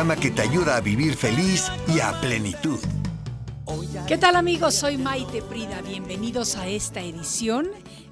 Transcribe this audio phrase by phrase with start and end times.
[0.00, 2.80] programa que te ayuda a vivir feliz y a plenitud.
[4.08, 4.74] ¿Qué tal amigos?
[4.74, 5.82] Soy Maite Prida.
[5.82, 7.68] Bienvenidos a esta edición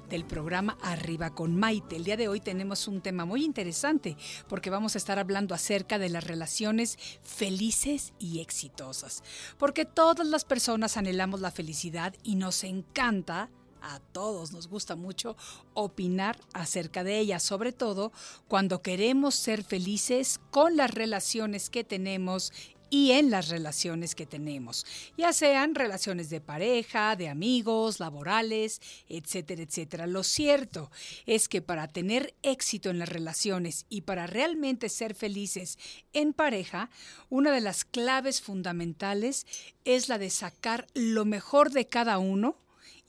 [0.07, 1.95] del programa Arriba con Maite.
[1.95, 4.17] El día de hoy tenemos un tema muy interesante
[4.47, 9.23] porque vamos a estar hablando acerca de las relaciones felices y exitosas.
[9.57, 13.49] Porque todas las personas anhelamos la felicidad y nos encanta
[13.81, 15.35] a todos nos gusta mucho
[15.73, 18.11] opinar acerca de ella, sobre todo
[18.47, 22.51] cuando queremos ser felices con las relaciones que tenemos
[22.89, 24.85] y en las relaciones que tenemos,
[25.17, 30.07] ya sean relaciones de pareja, de amigos, laborales, etcétera, etcétera.
[30.07, 30.89] Lo cierto
[31.25, 35.77] es que para tener éxito en las relaciones y para realmente ser felices
[36.13, 36.89] en pareja,
[37.29, 39.45] una de las claves fundamentales
[39.85, 42.57] es la de sacar lo mejor de cada uno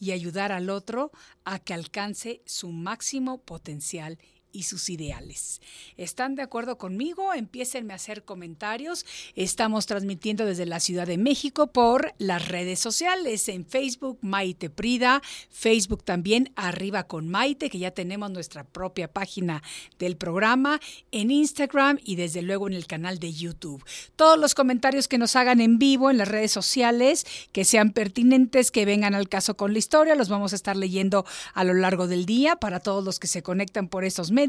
[0.00, 1.12] y ayudar al otro
[1.45, 4.18] a que alcance su máximo potencial
[4.52, 5.60] y sus ideales.
[5.96, 7.33] ¿Están de acuerdo conmigo?
[7.33, 9.06] Empiecen a hacer comentarios.
[9.36, 15.22] Estamos transmitiendo desde la Ciudad de México por las redes sociales, en Facebook Maite Prida,
[15.50, 19.62] Facebook también Arriba con Maite, que ya tenemos nuestra propia página
[19.98, 20.80] del programa,
[21.12, 23.84] en Instagram y desde luego en el canal de YouTube.
[24.16, 28.70] Todos los comentarios que nos hagan en vivo en las redes sociales, que sean pertinentes,
[28.70, 32.06] que vengan al caso con la historia, los vamos a estar leyendo a lo largo
[32.06, 34.39] del día para todos los que se conectan por estos medios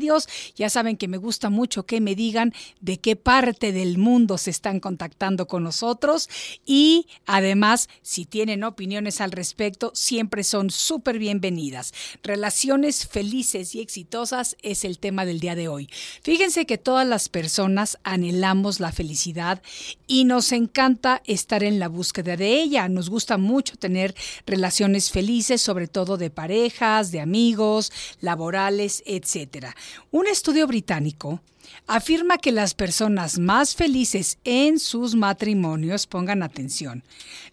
[0.56, 4.50] Ya saben que me gusta mucho que me digan de qué parte del mundo se
[4.50, 6.30] están contactando con nosotros
[6.66, 11.94] y además si tienen opiniones al respecto siempre son súper bienvenidas.
[12.24, 15.90] Relaciones felices y exitosas es el tema del día de hoy.
[16.24, 19.62] Fíjense que todas las personas anhelamos la felicidad
[20.08, 22.88] y nos encanta estar en la búsqueda de ella.
[22.90, 29.76] Nos gusta mucho tener relaciones felices, sobre todo de parejas, de amigos, laborales, etcétera.
[30.12, 31.42] Un estudio británico
[31.88, 37.04] afirma que las personas más felices en sus matrimonios, pongan atención,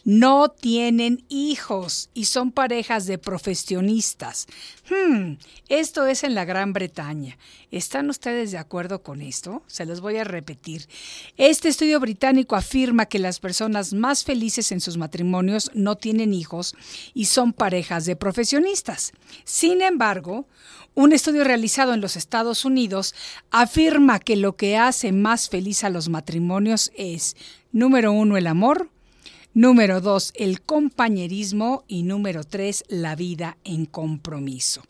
[0.04, 4.47] no tienen hijos y son parejas de profesionistas.
[4.91, 5.34] Hmm,
[5.69, 7.37] esto es en la Gran Bretaña.
[7.71, 9.62] ¿Están ustedes de acuerdo con esto?
[9.66, 10.88] Se los voy a repetir.
[11.37, 16.75] Este estudio británico afirma que las personas más felices en sus matrimonios no tienen hijos
[17.12, 19.12] y son parejas de profesionistas.
[19.44, 20.47] Sin embargo,
[20.94, 23.15] un estudio realizado en los Estados Unidos
[23.50, 27.37] afirma que lo que hace más feliz a los matrimonios es,
[27.72, 28.88] número uno, el amor,
[29.58, 34.84] número dos, el compañerismo y número tres, la vida en compromiso.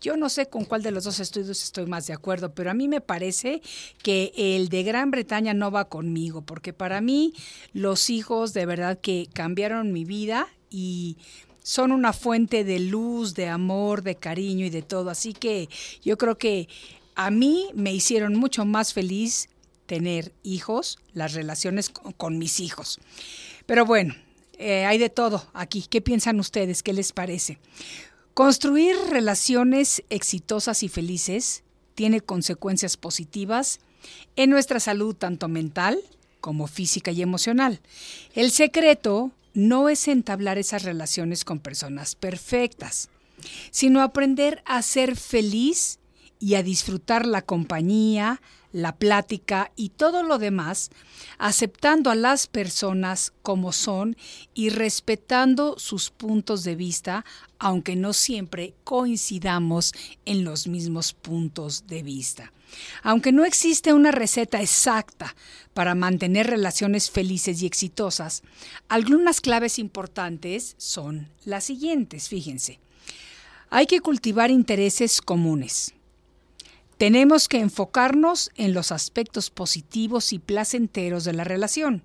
[0.00, 2.74] Yo no sé con cuál de los dos estudios estoy más de acuerdo, pero a
[2.74, 3.60] mí me parece
[4.02, 7.34] que el de Gran Bretaña no va conmigo, porque para mí
[7.74, 11.18] los hijos de verdad que cambiaron mi vida y
[11.62, 15.10] son una fuente de luz, de amor, de cariño y de todo.
[15.10, 15.68] Así que
[16.02, 16.66] yo creo que
[17.14, 19.50] a mí me hicieron mucho más feliz
[19.86, 23.00] tener hijos, las relaciones con, mis hijos.
[23.66, 24.14] Pero bueno,
[24.58, 25.86] eh, hay de todo aquí.
[25.88, 26.82] ¿Qué piensan ustedes?
[26.82, 27.58] ¿Qué les parece?
[28.34, 31.62] Construir relaciones exitosas y felices
[31.94, 33.80] tiene consecuencias positivas
[34.36, 36.00] en nuestra salud tanto mental
[36.40, 37.80] como física y emocional.
[38.34, 43.08] El secreto no es entablar esas relaciones con personas perfectas,
[43.70, 46.00] sino aprender a ser feliz
[46.44, 50.90] y a disfrutar la compañía, la plática y todo lo demás,
[51.38, 54.14] aceptando a las personas como son
[54.52, 57.24] y respetando sus puntos de vista,
[57.58, 59.94] aunque no siempre coincidamos
[60.26, 62.52] en los mismos puntos de vista.
[63.02, 65.34] Aunque no existe una receta exacta
[65.72, 68.42] para mantener relaciones felices y exitosas,
[68.90, 72.80] algunas claves importantes son las siguientes, fíjense.
[73.70, 75.94] Hay que cultivar intereses comunes.
[76.98, 82.02] Tenemos que enfocarnos en los aspectos positivos y placenteros de la relación.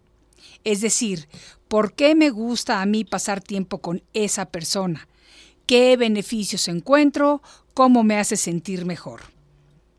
[0.63, 1.27] Es decir,
[1.67, 5.07] ¿por qué me gusta a mí pasar tiempo con esa persona?
[5.67, 7.43] ¿Qué beneficios encuentro?
[7.75, 9.21] ¿Cómo me hace sentir mejor?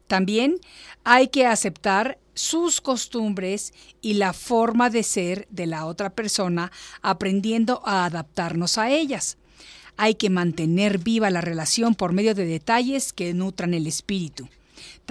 [0.08, 0.56] También
[1.04, 7.80] hay que aceptar sus costumbres y la forma de ser de la otra persona, aprendiendo
[7.84, 9.36] a adaptarnos a ellas.
[9.96, 14.48] Hay que mantener viva la relación por medio de detalles que nutran el espíritu.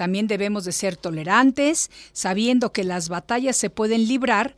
[0.00, 4.56] También debemos de ser tolerantes, sabiendo que las batallas se pueden librar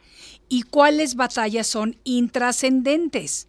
[0.48, 3.48] y cuáles batallas son intrascendentes.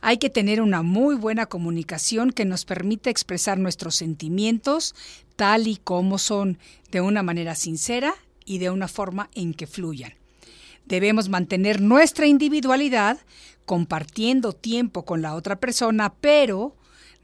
[0.00, 4.94] Hay que tener una muy buena comunicación que nos permita expresar nuestros sentimientos
[5.36, 6.58] tal y como son,
[6.90, 8.14] de una manera sincera
[8.46, 10.14] y de una forma en que fluyan.
[10.86, 13.18] Debemos mantener nuestra individualidad
[13.66, 16.76] compartiendo tiempo con la otra persona, pero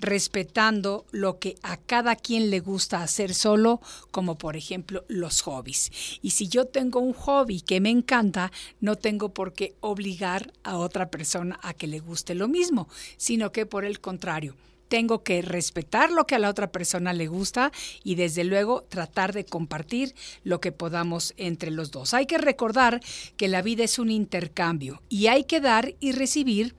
[0.03, 5.91] respetando lo que a cada quien le gusta hacer solo, como por ejemplo los hobbies.
[6.21, 10.77] Y si yo tengo un hobby que me encanta, no tengo por qué obligar a
[10.77, 14.57] otra persona a que le guste lo mismo, sino que por el contrario,
[14.89, 17.73] tengo que respetar lo que a la otra persona le gusta
[18.05, 20.15] y desde luego tratar de compartir
[20.45, 22.13] lo que podamos entre los dos.
[22.13, 23.01] Hay que recordar
[23.39, 26.75] que la vida es un intercambio y hay que dar y recibir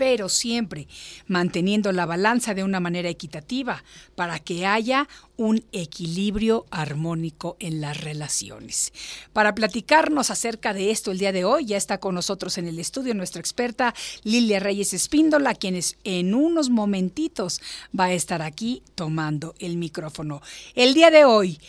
[0.00, 0.88] pero siempre
[1.26, 5.06] manteniendo la balanza de una manera equitativa para que haya
[5.36, 8.94] un equilibrio armónico en las relaciones.
[9.34, 12.78] Para platicarnos acerca de esto el día de hoy, ya está con nosotros en el
[12.78, 13.94] estudio nuestra experta
[14.24, 17.60] Lilia Reyes Espíndola, quien en unos momentitos
[17.98, 20.40] va a estar aquí tomando el micrófono.
[20.74, 21.60] El día de hoy,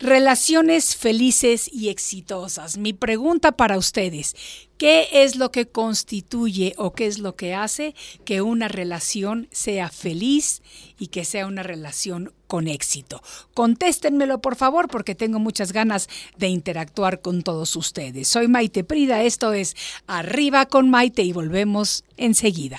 [0.00, 2.78] Relaciones felices y exitosas.
[2.78, 4.34] Mi pregunta para ustedes,
[4.78, 7.94] ¿qué es lo que constituye o qué es lo que hace
[8.24, 10.62] que una relación sea feliz
[10.98, 13.22] y que sea una relación con éxito?
[13.52, 16.08] Contéstenmelo por favor porque tengo muchas ganas
[16.38, 18.26] de interactuar con todos ustedes.
[18.26, 19.76] Soy Maite Prida, esto es
[20.06, 22.78] Arriba con Maite y volvemos enseguida.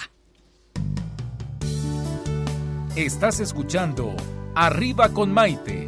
[2.96, 4.16] Estás escuchando
[4.56, 5.88] Arriba con Maite.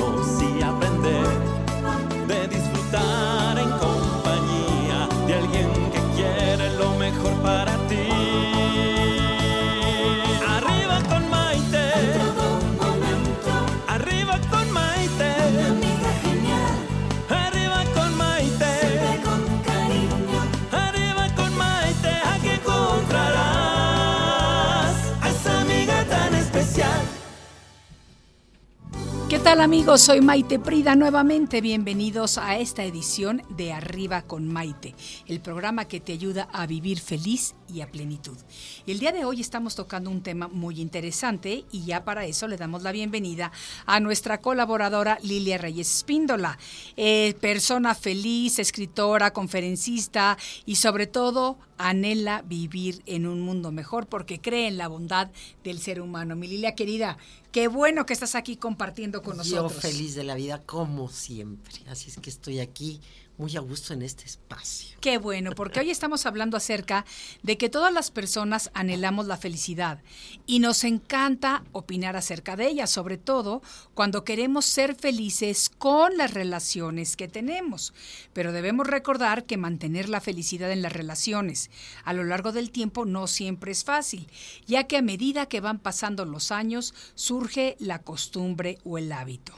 [29.51, 29.99] tal amigos?
[29.99, 31.59] Soy Maite Prida nuevamente.
[31.59, 34.95] Bienvenidos a esta edición de Arriba con Maite,
[35.27, 38.37] el programa que te ayuda a vivir feliz y a plenitud.
[38.85, 42.57] El día de hoy estamos tocando un tema muy interesante y ya para eso le
[42.57, 43.51] damos la bienvenida
[43.85, 46.57] a nuestra colaboradora Lilia Reyes Espíndola,
[46.97, 54.39] eh, persona feliz, escritora, conferencista y sobre todo anhela vivir en un mundo mejor porque
[54.39, 55.31] cree en la bondad
[55.63, 56.35] del ser humano.
[56.35, 57.17] Mi Lilia querida,
[57.51, 59.73] qué bueno que estás aquí compartiendo con nosotros.
[59.73, 61.73] Yo feliz de la vida como siempre.
[61.87, 63.01] Así es que estoy aquí
[63.37, 64.97] muy a gusto en este espacio.
[65.01, 67.05] Qué bueno, porque hoy estamos hablando acerca
[67.41, 70.03] de que todas las personas anhelamos la felicidad
[70.45, 73.61] y nos encanta opinar acerca de ella, sobre todo
[73.93, 77.93] cuando queremos ser felices con las relaciones que tenemos.
[78.33, 81.71] Pero debemos recordar que mantener la felicidad en las relaciones
[82.03, 84.27] a lo largo del tiempo no siempre es fácil,
[84.65, 89.53] ya que a medida que van pasando los años surge la costumbre o el hábito.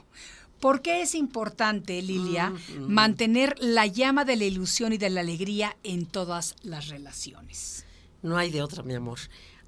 [0.64, 5.20] ¿Por qué es importante, Lilia, Mm, mantener la llama de la ilusión y de la
[5.20, 7.84] alegría en todas las relaciones?
[8.22, 9.18] No hay de otra, mi amor.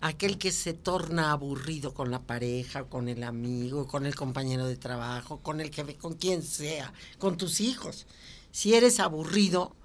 [0.01, 4.79] Aquel que se torna aburrido con la pareja, con el amigo, con el compañero de
[4.79, 8.07] trabajo, con el jefe, con quien sea, con tus hijos.
[8.51, 9.77] Si eres aburrido,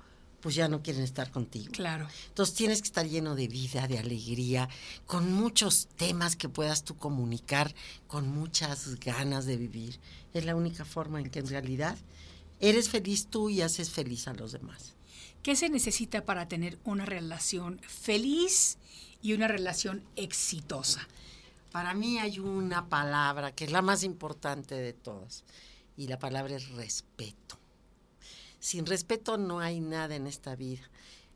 [0.41, 1.71] pues ya no quieren estar contigo.
[1.71, 2.07] Claro.
[2.29, 4.67] Entonces tienes que estar lleno de vida, de alegría,
[5.05, 7.74] con muchos temas que puedas tú comunicar,
[8.07, 10.00] con muchas ganas de vivir.
[10.33, 11.98] Es la única forma en que en realidad
[12.60, 14.93] eres feliz tú y haces feliz a los demás.
[15.43, 18.77] ¿Qué se necesita para tener una relación feliz
[19.21, 21.07] y una relación exitosa?
[21.71, 25.43] Para mí hay una palabra que es la más importante de todas
[25.98, 27.60] y la palabra es respeto.
[28.61, 30.83] Sin respeto no hay nada en esta vida.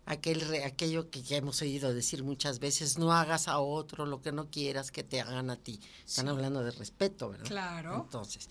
[0.05, 4.31] Aquel, aquello que ya hemos oído decir muchas veces, no hagas a otro lo que
[4.31, 5.79] no quieras que te hagan a ti.
[6.05, 6.29] Están Sí.
[6.29, 7.47] hablando de respeto, ¿verdad?
[7.47, 7.95] Claro.
[7.95, 8.47] Entonces,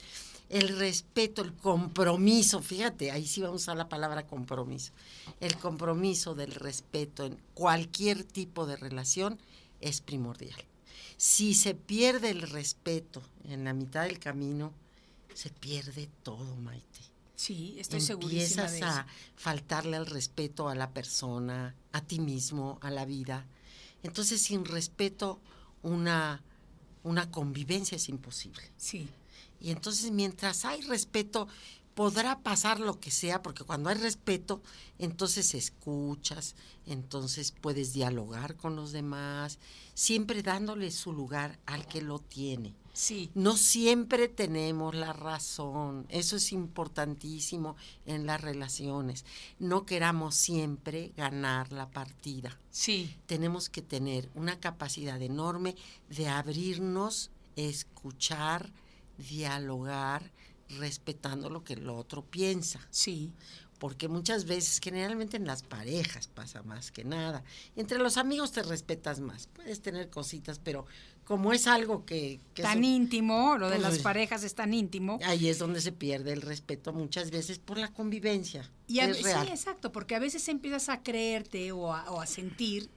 [0.48, 4.92] el respeto, el compromiso, fíjate, ahí sí vamos a usar la palabra compromiso.
[5.38, 9.38] El compromiso del respeto en cualquier tipo de relación
[9.80, 10.58] es primordial.
[11.16, 14.72] Si se pierde el respeto en la mitad del camino,
[15.32, 17.13] se pierde todo, Maite.
[17.36, 18.86] Sí, estoy Empiezas de eso.
[18.86, 23.46] a faltarle al respeto a la persona, a ti mismo, a la vida.
[24.02, 25.40] Entonces, sin respeto,
[25.82, 26.42] una,
[27.02, 28.62] una convivencia es imposible.
[28.76, 29.08] Sí.
[29.60, 31.48] Y entonces, mientras hay respeto,
[31.94, 34.62] podrá pasar lo que sea, porque cuando hay respeto,
[34.98, 39.58] entonces escuchas, entonces puedes dialogar con los demás,
[39.94, 42.74] siempre dándole su lugar al que lo tiene.
[42.92, 43.30] Sí.
[43.34, 49.24] No siempre tenemos la razón, eso es importantísimo en las relaciones.
[49.58, 52.56] No queramos siempre ganar la partida.
[52.70, 53.16] Sí.
[53.26, 55.74] Tenemos que tener una capacidad enorme
[56.08, 58.72] de abrirnos, escuchar,
[59.18, 60.30] dialogar,
[60.78, 62.80] respetando lo que el otro piensa.
[62.90, 63.33] Sí.
[63.78, 67.42] Porque muchas veces, generalmente en las parejas pasa más que nada.
[67.76, 69.49] Entre los amigos te respetas más.
[69.49, 70.87] Puedes tener cositas, pero
[71.25, 72.40] como es algo que...
[72.54, 75.18] que tan íntimo, lo de Pues, las parejas es tan íntimo.
[75.25, 78.71] Ahí es donde se pierde el respeto muchas veces por la convivencia.
[78.87, 79.47] Y a es ve- real.
[79.47, 82.88] sí, exacto, porque a veces empiezas a creerte o a, o a sentir,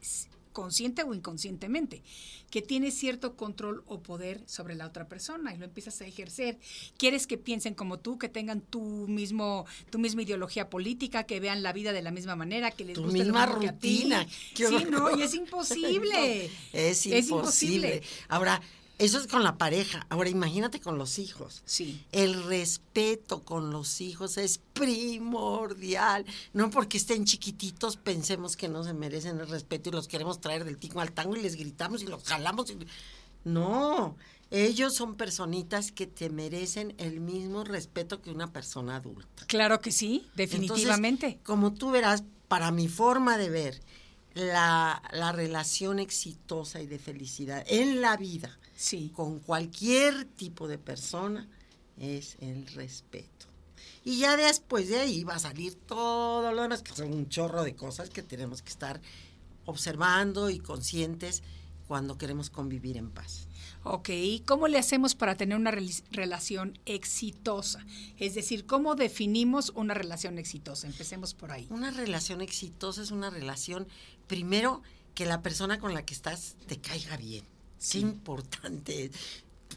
[0.57, 2.01] consciente o inconscientemente,
[2.49, 6.57] que tienes cierto control o poder sobre la otra persona y lo empiezas a ejercer.
[6.97, 11.61] Quieres que piensen como tú, que tengan tu mismo, tu misma ideología política, que vean
[11.61, 13.77] la vida de la misma manera, que les Tu guste lo misma mismo que a
[13.77, 13.97] ti.
[13.97, 14.27] rutina.
[14.55, 16.49] Qué Sí, no, y es imposible.
[16.73, 18.01] es imposible.
[18.29, 18.59] Ahora,
[18.99, 20.05] eso es con la pareja.
[20.09, 21.61] Ahora, imagínate con los hijos.
[21.65, 22.03] Sí.
[22.11, 26.25] El respeto con los hijos es primordial.
[26.53, 30.65] No porque estén chiquititos pensemos que no se merecen el respeto y los queremos traer
[30.65, 32.71] del tingo al tango y les gritamos y los jalamos.
[32.71, 32.77] y-
[33.43, 34.17] No,
[34.51, 39.45] ellos son personitas que te merecen el mismo respeto que una persona adulta.
[39.47, 41.39] Claro que sí, Entonces, definitivamente.
[41.45, 43.81] como tú verás, para mi forma de ver,
[44.33, 49.11] la, la relación exitosa y de felicidad en la vida sí.
[49.13, 51.49] con cualquier tipo de persona
[51.97, 53.47] es el respeto.
[54.05, 57.63] Y ya después de ahí va a salir todo lo demás, que son un chorro
[57.63, 59.01] de cosas que tenemos que estar
[59.65, 61.43] observando y conscientes
[61.87, 63.47] cuando queremos convivir en paz.
[63.83, 64.09] Ok,
[64.45, 67.85] ¿cómo le hacemos para tener una rel- relación exitosa?
[68.17, 70.87] Es decir, ¿cómo definimos una relación exitosa?
[70.87, 71.67] Empecemos por ahí.
[71.69, 73.87] Una relación exitosa es una relación,
[74.27, 74.81] primero,
[75.15, 77.45] que la persona con la que estás te caiga bien.
[77.91, 79.11] Qué importante.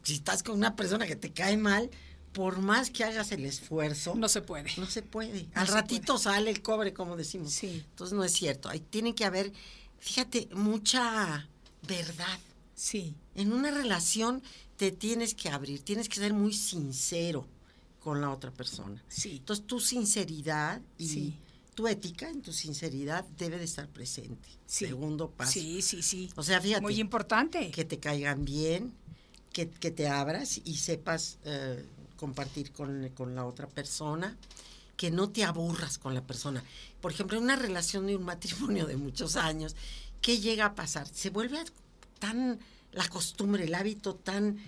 [0.02, 1.90] Si estás con una persona que te cae mal,
[2.32, 4.70] por más que hagas el esfuerzo, No se puede.
[4.76, 5.44] no se puede.
[5.54, 7.52] No Al se ratito sale el cobre, como decimos.
[7.52, 7.84] Sí.
[7.90, 8.68] Entonces no es cierto.
[8.68, 9.52] Ahí tiene que haber,
[9.98, 11.48] fíjate, mucha
[11.86, 12.38] verdad.
[12.74, 14.42] Sí, En una relación
[14.76, 17.46] te tienes que abrir, tienes que ser muy sincero
[17.98, 19.02] con la otra persona.
[19.08, 19.36] sí.
[19.38, 21.34] Entonces tu sinceridad y Sí.
[21.80, 24.50] Tu ética en tu sinceridad debe de estar presente.
[24.66, 24.84] Sí.
[24.84, 25.52] Segundo paso.
[25.52, 26.28] Sí, sí, sí.
[26.36, 27.70] O sea, fíjate, Muy importante.
[27.70, 28.92] que te caigan bien,
[29.50, 31.82] que, que te abras y sepas eh,
[32.16, 34.36] compartir con, con la otra persona,
[34.98, 36.62] que no te aburras con la persona.
[37.00, 39.74] Por ejemplo, en una relación de un matrimonio de muchos años,
[40.20, 41.08] ¿qué llega a pasar?
[41.08, 41.64] Se vuelve
[42.18, 42.58] tan
[42.92, 44.58] la costumbre, el hábito tan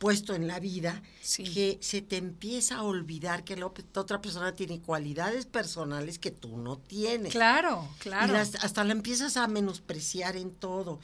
[0.00, 1.44] puesto en la vida Sí.
[1.44, 6.56] que se te empieza a olvidar que la otra persona tiene cualidades personales que tú
[6.56, 7.30] no tienes.
[7.32, 8.32] Claro, Y claro.
[8.32, 11.00] las- hasta la empiezas a menospreciar en todo.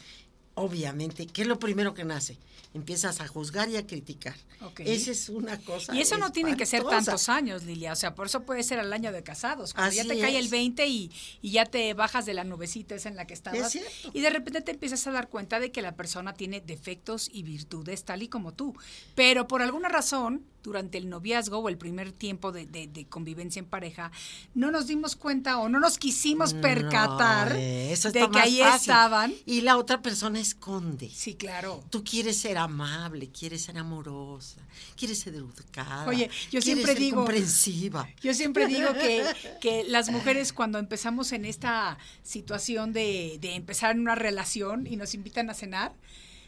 [0.54, 2.38] Obviamente, ¿qué es lo primero que nace?
[2.76, 4.34] Empiezas a juzgar y a criticar.
[4.78, 5.94] Esa es una cosa.
[5.94, 7.92] Y eso no tienen que ser tantos años, Lilia.
[7.92, 9.72] O sea, por eso puede ser al año de casados.
[9.74, 10.50] Cuando ya te cae el es.
[10.50, 11.10] 20 y,
[11.42, 13.76] y ya te bajas de la nubecita esa en la que estabas.
[14.12, 17.42] Y de repente te empiezas a dar cuenta de que la persona tiene defectos y
[17.42, 18.74] virtudes tal y como tú.
[19.14, 23.60] Pero por alguna razón, durante el noviazgo o el primer tiempo de, de- de convivencia
[23.60, 24.10] en pareja,
[24.54, 28.80] no nos dimos cuenta o no nos quisimos percatar No, eso de que ahí fácil.
[28.90, 29.34] estaban.
[29.46, 31.08] Y la otra persona esconde.
[31.14, 31.84] Sí, claro.
[31.90, 34.60] Tú quieres ser amable, quieres ser amorosa,
[34.96, 36.06] quieres ser educada.
[36.06, 38.08] Oye, yo siempre ser digo- comprensiva.
[38.22, 39.24] Yo siempre digo que,
[39.60, 44.96] que las mujeres cuando empezamos en esta situación de, de empezar en una relación y
[44.96, 45.94] nos invitan a cenar,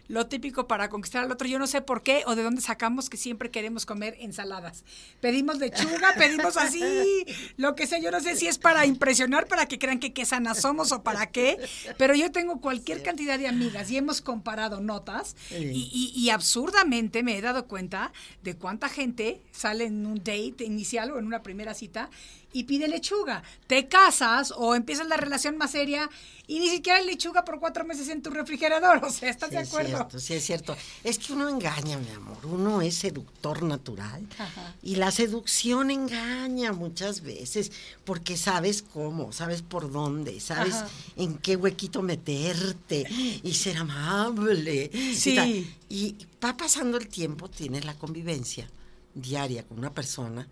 [0.08, 3.08] lo típico para conquistar al otro, yo no sé por qué o de dónde sacamos
[3.10, 4.84] que siempre queremos comer ensaladas.
[5.20, 7.24] Pedimos lechuga, pedimos así,
[7.56, 10.24] lo que sea, yo no sé si es para impresionar, para que crean que qué
[10.24, 11.58] sanas somos o para qué,
[11.98, 15.56] pero yo tengo cualquier cantidad de amigas y hemos comparado notas Sí.
[15.56, 18.12] y, y- y absurdamente me he dado cuenta
[18.42, 22.10] de cuánta gente sale en un date inicial o en una primera cita
[22.58, 23.42] y pide lechuga.
[23.68, 26.10] Te casas o empiezas la relación más seria
[26.48, 29.00] y ni siquiera hay lechuga por cuatro meses en tu refrigerador.
[29.04, 29.88] O sea, ¿estás Sí, de es acuerdo?
[29.96, 30.76] cierto, sí, es cierto.
[31.04, 32.38] Es que uno engaña, mi amor.
[32.44, 34.26] Uno es seductor natural.
[34.38, 34.74] Ajá.
[34.82, 37.70] Y la seducción engaña muchas veces
[38.04, 40.88] porque sabes cómo, sabes por dónde, sabes Ajá.
[41.16, 43.06] en qué huequito meterte
[43.44, 44.90] y ser amable.
[45.14, 45.70] Sí.
[45.88, 48.68] Y va pasando el tiempo, tienes la convivencia
[49.14, 50.46] diaria con una persona,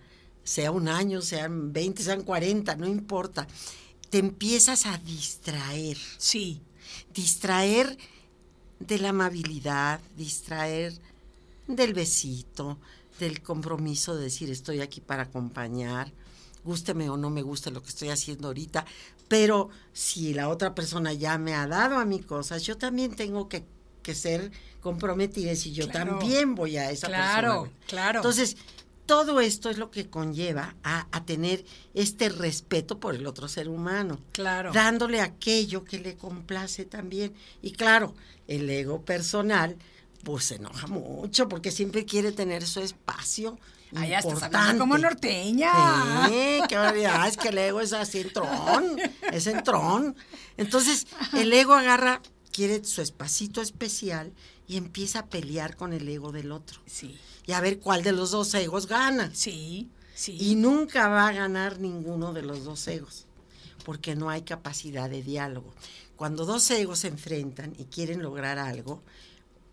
[0.46, 3.46] sea un año, sean 20, sean 40, no importa.
[4.10, 6.60] Te empiezas a distraer Sí,
[7.12, 7.98] distraer
[8.78, 10.94] de la amabilidad, distraer
[11.66, 12.78] del besito,
[13.18, 16.12] del compromiso de decir estoy aquí para acompañar,
[16.64, 18.84] gústeme o no me guste lo que estoy haciendo ahorita,
[19.26, 23.48] pero si la otra persona ya me ha dado a mí cosas, yo también tengo
[23.48, 23.64] que,
[24.02, 26.18] que ser comprometida y decir yo Claro.
[26.18, 27.72] también voy a esa Claro, persona.
[27.88, 28.18] claro.
[28.20, 28.56] Entonces,
[29.06, 33.68] todo esto es lo que conlleva a, a tener este respeto por el otro ser
[33.68, 34.72] humano Claro.
[34.72, 37.32] dándole aquello que le complace también.
[37.62, 38.14] Y claro,
[38.48, 39.76] el ego personal,
[40.24, 43.58] pues se enoja mucho porque siempre quiere tener su espacio.
[43.92, 46.26] Ya estás hablando como norteña.
[46.28, 48.98] Sí, qué barbaridad, es que el ego es así entrón,
[49.32, 50.16] es entrón.
[50.56, 52.20] Entonces, el ego agarra,
[52.56, 54.32] quiere su espacito especial
[54.66, 56.80] y empieza a pelear con el ego del otro.
[56.86, 59.30] Sí, Y a ver cuál de los dos egos gana.
[59.34, 60.38] sí, sí.
[60.40, 63.26] Y nunca va a ganar ninguno de los dos egos,
[63.84, 65.74] porque no hay capacidad de diálogo.
[66.16, 69.02] Cuando dos egos se enfrentan y quieren lograr algo,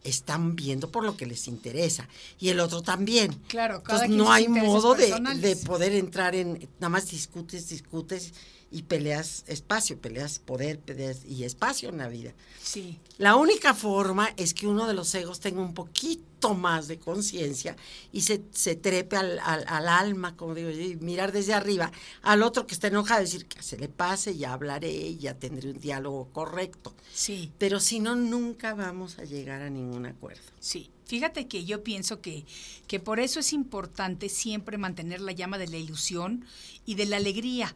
[0.03, 2.09] están viendo por lo que les interesa.
[2.37, 3.33] Y el otro también.
[3.47, 8.33] Claro, cada Entonces no hay modo de, de poder entrar en, nada más discutes, discutes
[8.73, 12.33] y peleas espacio, peleas poder, peleas y espacio en la vida.
[12.61, 16.97] sí, La única forma es que uno de los egos tenga un poquito más de
[16.99, 17.77] conciencia
[18.11, 21.91] y se, se trepe al, al- al alma, como digo y mirar desde arriba
[22.23, 25.79] al otro que está enojado, decir que se le pase, ya hablaré, ya tendré un
[25.79, 26.93] diálogo correcto.
[27.13, 27.51] sí.
[27.59, 30.41] Pero si no, nunca vamos a llegar a ningún acuerdo.
[30.59, 32.45] Sí, fíjate que yo pienso que,
[32.87, 36.45] que por eso es importante siempre mantener la llama de la ilusión
[36.85, 37.73] y de la alegría,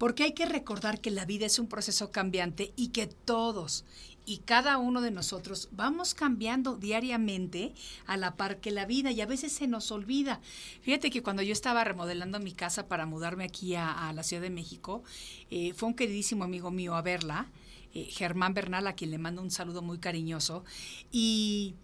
[0.00, 3.84] porque hay que recordar que la vida es un proceso cambiante y que todos
[4.26, 7.74] y cada uno de nosotros vamos cambiando diariamente
[8.06, 10.40] a la par que la vida y a veces se nos olvida.
[10.82, 14.50] Fíjate que cuando yo estaba remodelando mi casa para mudarme aquí a, la Ciudad de
[14.50, 15.04] México,
[15.50, 17.50] eh, fue un queridísimo amigo mío a verla,
[17.94, 20.64] eh, Germán Bernal, a quien le mando un saludo muy cariñoso,
[21.12, 21.74] y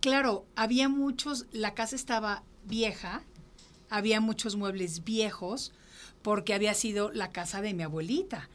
[0.00, 3.22] Claro, había muchos, la casa estaba vieja,
[3.90, 5.72] había muchos muebles viejos,
[6.22, 8.48] porque había sido la casa de mi abuelita.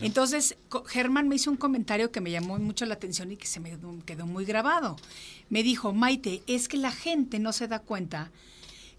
[0.00, 3.58] Entonces, Germán me hizo un comentario que me llamó mucho la atención y que se
[3.58, 4.96] me quedó- quedó muy grabado.
[5.50, 8.30] Me dijo, Maite, es que la gente no se da cuenta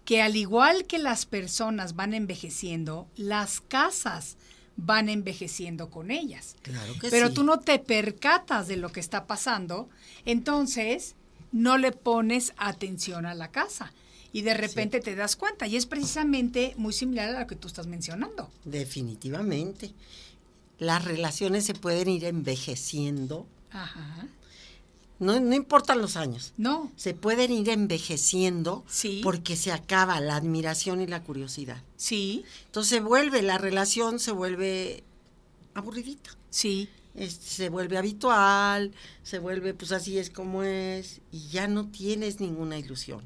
[0.04, 4.36] que al igual que las personas van envejeciendo, las casas
[4.76, 6.56] van envejeciendo con ellas.
[6.62, 7.34] Claro que Pero sí.
[7.34, 9.88] tú no te percatas de lo que está pasando,
[10.26, 11.14] entonces
[11.52, 13.92] no le pones atención a la casa
[14.34, 15.66] y de repente te das cuenta.
[15.66, 18.50] Y es precisamente muy similar a lo que tú estás mencionando.
[18.64, 19.92] Definitivamente.
[20.78, 24.26] Las relaciones se pueden ir envejeciendo, Ajá.
[25.20, 26.52] no, no importan los años.
[26.56, 29.20] No, Se pueden ir envejeciendo Sí.
[29.22, 31.80] porque se acaba la admiración y la curiosidad.
[31.96, 35.04] sí, Entonces se vuelve, la relación se vuelve
[35.74, 36.30] aburridita.
[36.50, 36.88] sí,
[37.28, 38.90] se vuelve habitual,
[39.22, 43.22] se vuelve pues así es como es y ya no tienes ninguna ilusión.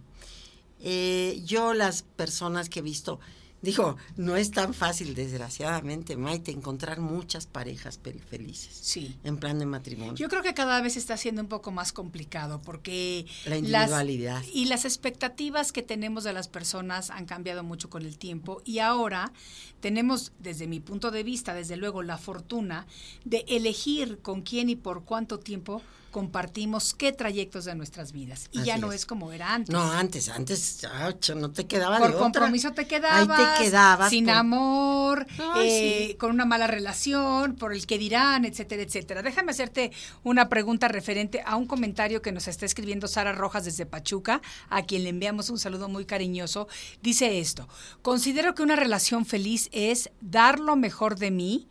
[0.80, 3.18] Eh, yo las personas que he visto,
[3.62, 7.98] digo, no es tan fácil desgraciadamente, Maite, encontrar muchas parejas
[8.30, 9.16] felices sí.
[9.24, 10.14] en plan de matrimonio.
[10.14, 14.44] Yo creo que cada vez está siendo un poco más complicado porque La las- individualidad.
[14.54, 18.78] y las expectativas que tenemos de las personas han cambiado mucho con el tiempo y
[18.78, 19.32] ahora
[19.80, 22.86] tenemos, desde mi punto de vista, desde luego, la fortuna
[23.24, 28.48] de elegir con quién y por cuánto tiempo compartimos qué trayectos de nuestras vidas.
[28.52, 29.00] Y ya no es.
[29.02, 29.72] es como era antes.
[29.72, 30.80] No, antes, antes,
[31.36, 32.22] no te quedaba Por de otra.
[32.24, 34.10] compromiso te quedabas, Ahí te quedabas.
[34.10, 36.14] sin por- amor, Ay, eh, sí.
[36.16, 39.22] con una mala relación, por el que dirán, etcétera, etcétera.
[39.22, 39.92] Déjame hacerte
[40.24, 44.82] una pregunta referente a un comentario que nos está escribiendo Sara Rojas desde Pachuca, a
[44.82, 46.68] quien le enviamos un saludo muy cariñoso.
[47.02, 47.68] Dice esto,
[48.02, 51.68] considero que una relación feliz es dar lo mejor de mí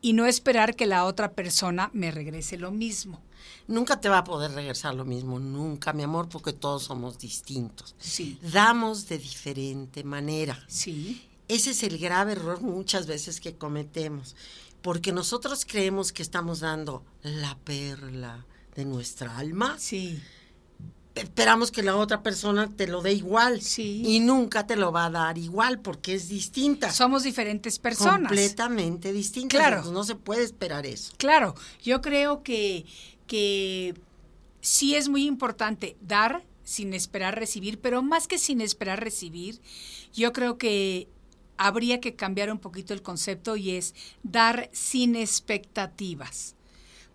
[0.00, 3.22] y no esperar que la otra persona me regrese lo mismo.
[3.66, 7.94] Nunca te va a poder regresar lo mismo, nunca, mi amor, porque todos somos distintos.
[7.98, 10.62] Sí, Damos de diferente manera.
[10.68, 14.36] sí, Ese es el grave error muchas veces que cometemos,
[14.82, 20.20] porque nosotros creemos que estamos dando la perla de nuestra alma, sí,
[21.20, 24.02] esperamos que la otra persona te lo dé igual Sí.
[24.04, 28.28] y nunca te lo va a dar igual porque es distinta, somos diferentes personas.
[28.28, 29.56] completamente distinta.
[29.56, 29.76] Claro.
[29.76, 31.12] Entonces, no se puede esperar eso.
[31.16, 32.84] Claro, yo creo que,
[33.26, 33.94] que
[34.60, 39.60] sí es muy importante dar sin esperar recibir, pero más que sin esperar recibir,
[40.12, 41.08] yo creo que
[41.56, 46.54] habría que cambiar un poquito el concepto y es dar sin expectativas.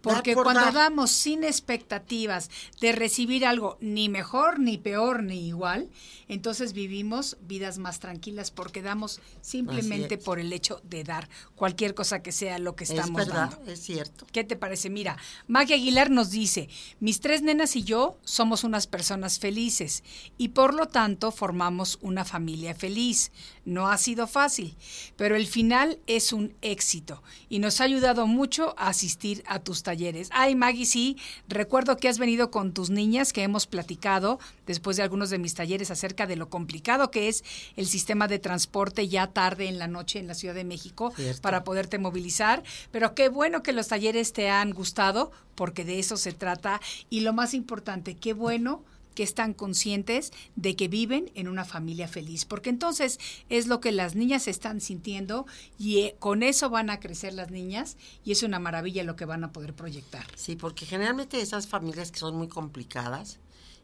[0.03, 0.73] Porque por cuando dar.
[0.73, 5.89] damos sin expectativas de recibir algo ni mejor, ni peor, ni igual,
[6.27, 12.21] entonces vivimos vidas más tranquilas porque damos simplemente por el hecho de dar cualquier cosa
[12.21, 13.71] que sea lo que estamos es verdad, dando.
[13.71, 14.27] es cierto.
[14.33, 14.89] ¿Qué te parece?
[14.89, 16.67] Mira, Maggie Aguilar nos dice,
[16.99, 20.03] mis tres nenas y yo somos unas personas felices
[20.37, 23.31] y por lo tanto formamos una familia feliz.
[23.63, 24.75] No ha sido fácil,
[25.15, 29.81] pero el final es un éxito y nos ha ayudado mucho a asistir a tus
[29.81, 29.92] talleres.
[30.31, 35.03] Ay, Maggie, sí, recuerdo que has venido con tus niñas que hemos platicado después de
[35.03, 37.43] algunos de mis talleres acerca de lo complicado que es
[37.75, 41.41] el sistema de transporte ya tarde en la noche en la Ciudad de México Cierto.
[41.41, 46.17] para poderte movilizar, pero qué bueno que los talleres te han gustado, porque de eso
[46.17, 46.81] se trata.
[47.09, 52.07] Y lo más importante, qué bueno que están conscientes de que viven en una familia
[52.07, 55.45] feliz, porque entonces es lo que las niñas están sintiendo
[55.77, 59.25] y eh, con eso van a crecer las niñas y es una maravilla lo que
[59.25, 60.25] van a poder proyectar.
[60.35, 63.39] Sí, porque generalmente esas familias que son muy complicadas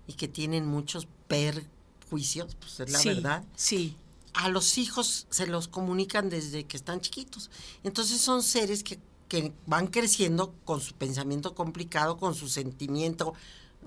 [0.07, 3.95] y que tienen muchos perjuicios, pues es la sí, verdad, Sí,
[4.33, 7.49] a los hijos se los comunican desde que están chiquitos.
[7.83, 13.33] Entonces son seres que, que van creciendo con su pensamiento complicado, con su sentimiento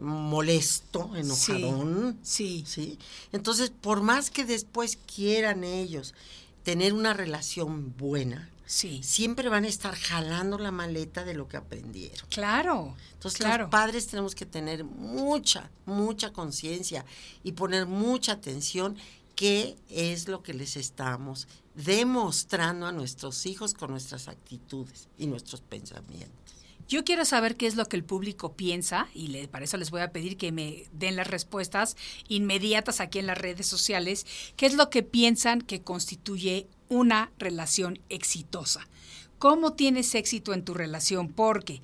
[0.01, 2.19] molesto, enojadón.
[2.23, 2.65] sí.
[2.67, 2.99] ¿sí?
[3.33, 6.15] Entonces, por más que después quieran ellos
[6.63, 9.03] tener una relación buena, sí.
[9.03, 12.27] siempre van a estar jalando la maleta de lo que aprendieron.
[12.31, 12.97] Claro.
[13.15, 13.65] Entonces claro.
[13.65, 17.05] los padres tenemos que tener mucha, mucha conciencia
[17.43, 18.97] y poner mucha atención
[19.35, 25.61] qué es lo que les estamos demostrando a nuestros hijos con nuestras actitudes y nuestros
[25.61, 26.52] pensamientos.
[26.89, 30.03] Yo quiero saber qué es lo que el público piensa y para eso les voy
[30.03, 31.97] a pedir que me den las respuestas
[32.29, 34.27] inmediatas aquí en las redes sociales.
[34.57, 38.87] ¿Qué es lo que piensan que constituye una relación exitosa?
[39.39, 41.29] ¿Cómo tienes éxito en tu relación?
[41.29, 41.81] Porque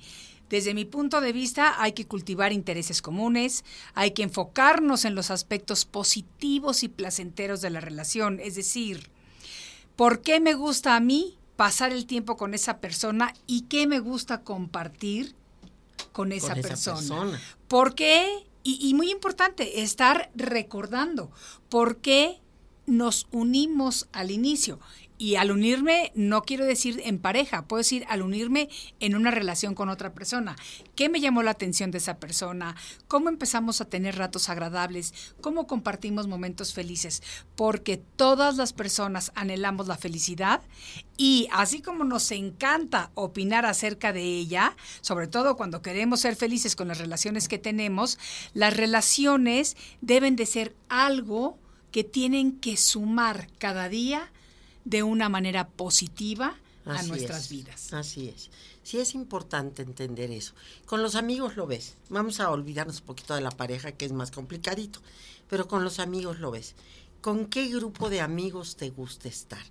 [0.49, 5.31] desde mi punto de vista hay que cultivar intereses comunes, hay que enfocarnos en los
[5.31, 9.09] aspectos positivos y placenteros de la relación, es decir,
[9.95, 13.99] ¿por qué me gusta a mí pasar el tiempo con esa persona y qué me
[13.99, 15.35] gusta compartir
[16.13, 16.95] con esa, esa persona.
[16.95, 17.41] persona.
[17.67, 18.47] ¿Por qué?
[18.63, 21.29] Y, y muy importante, estar recordando
[21.67, 22.39] por qué
[22.85, 24.79] nos unimos al inicio.
[25.21, 28.69] Y al unirme, no quiero decir en pareja, puedo decir al unirme
[29.01, 30.55] en una relación con otra persona.
[30.95, 32.77] ¿Qué me llamó la atención de esa persona?
[33.09, 35.13] ¿Cómo empezamos a tener ratos agradables?
[35.41, 37.21] ¿Cómo compartimos momentos felices?
[37.57, 40.61] Porque todas las personas anhelamos la felicidad
[41.17, 46.77] y así como nos encanta opinar acerca de ella, sobre todo cuando queremos ser felices
[46.77, 48.17] con las relaciones que tenemos,
[48.53, 51.59] las relaciones deben de ser algo
[51.91, 54.31] que tienen que sumar cada día
[54.89, 57.93] de una manera positiva a nuestras es, vidas.
[57.93, 58.49] Así es.
[58.83, 60.53] Sí es importante entender eso.
[60.85, 61.95] Con los amigos lo ves.
[62.09, 64.99] Vamos a olvidarnos un poquito de la pareja que es más complicadito,
[65.49, 66.73] pero con los amigos lo ves.
[67.21, 69.63] ¿Con qué grupo de amigos te gusta estar?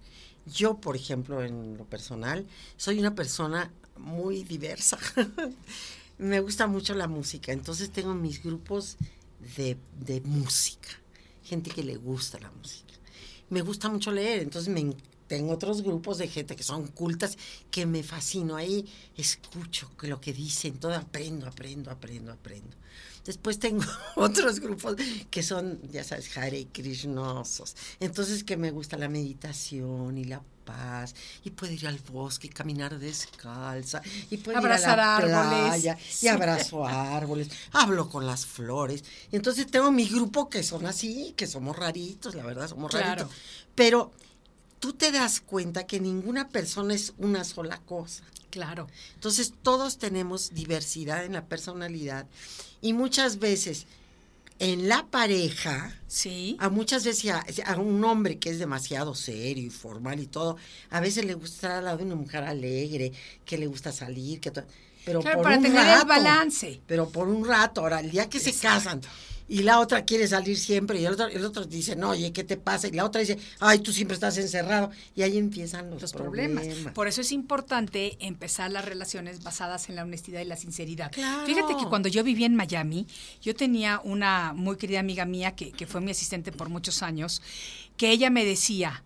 [0.46, 4.98] Yo, por ejemplo, en lo personal, soy una persona muy diversa.
[6.18, 8.96] Me gusta mucho la música, entonces tengo mis grupos
[9.56, 10.88] de, de música,
[11.44, 12.94] gente que le gusta la música.
[13.50, 17.36] Me gusta mucho leer, entonces me, en- tengo otros grupos de gente que son cultas
[17.70, 18.56] que me fascino.
[18.56, 22.76] Ahí escucho lo que dicen, todo aprendo, aprendo, aprendo, aprendo.
[23.28, 23.84] Después tengo
[24.16, 24.96] otros grupos
[25.30, 27.76] que son, ya sabes, Hare Krishnosos.
[28.00, 31.14] Entonces que me gusta la meditación y la paz.
[31.44, 34.00] Y puedo ir al bosque y caminar descalza.
[34.30, 35.68] Y puedo Abrazar ir a la árboles.
[35.68, 36.24] playa Sí.
[36.24, 37.48] y abrazo árboles.
[37.72, 39.04] Hablo con las flores.
[39.30, 43.06] Entonces tengo mi grupo que son así, que somos raritos, la verdad, somos Claro.
[43.24, 43.30] raritos.
[43.74, 44.10] Pero
[44.80, 48.24] tú te das cuenta que ninguna persona es una sola cosa.
[48.50, 48.86] Claro.
[49.14, 52.26] Entonces todos tenemos diversidad en la personalidad
[52.80, 53.86] y muchas veces
[54.60, 56.56] en la pareja, Sí.
[56.58, 60.56] a muchas veces a, a un hombre que es demasiado serio y formal y todo,
[60.90, 63.12] a veces le gusta estar al lado de una mujer alegre,
[63.44, 64.50] que le gusta salir, que
[65.04, 66.80] pero Claro, por para un tener el rato, balance.
[66.86, 69.00] Pero por un rato, ahora el día que se casan
[69.48, 72.44] y la otra quiere salir siempre y el otro, el otro dice, no, oye, ¿qué
[72.44, 72.86] te pasa?
[72.86, 74.90] Y la otra dice, ay, tú siempre estás encerrado.
[75.14, 76.66] Y ahí empiezan los, los problemas.
[76.66, 76.92] problemas.
[76.92, 81.10] Por eso es importante empezar las relaciones basadas en la honestidad y la sinceridad.
[81.12, 81.46] Claro.
[81.46, 83.06] Fíjate que cuando yo vivía en Miami,
[83.40, 87.40] yo tenía una muy querida amiga mía que, que fue mi asistente por muchos años,
[87.96, 89.02] que ella me decía,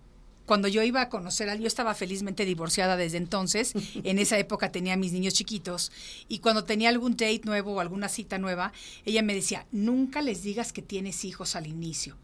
[0.46, 3.72] cuando yo iba a conocer a yo estaba felizmente divorciada desde entonces,
[4.04, 5.92] en esa época tenía mis niños chiquitos,
[6.28, 8.72] y cuando tenía algún date nuevo o alguna cita nueva,
[9.04, 12.16] ella me decía, nunca les digas que tienes hijos al inicio.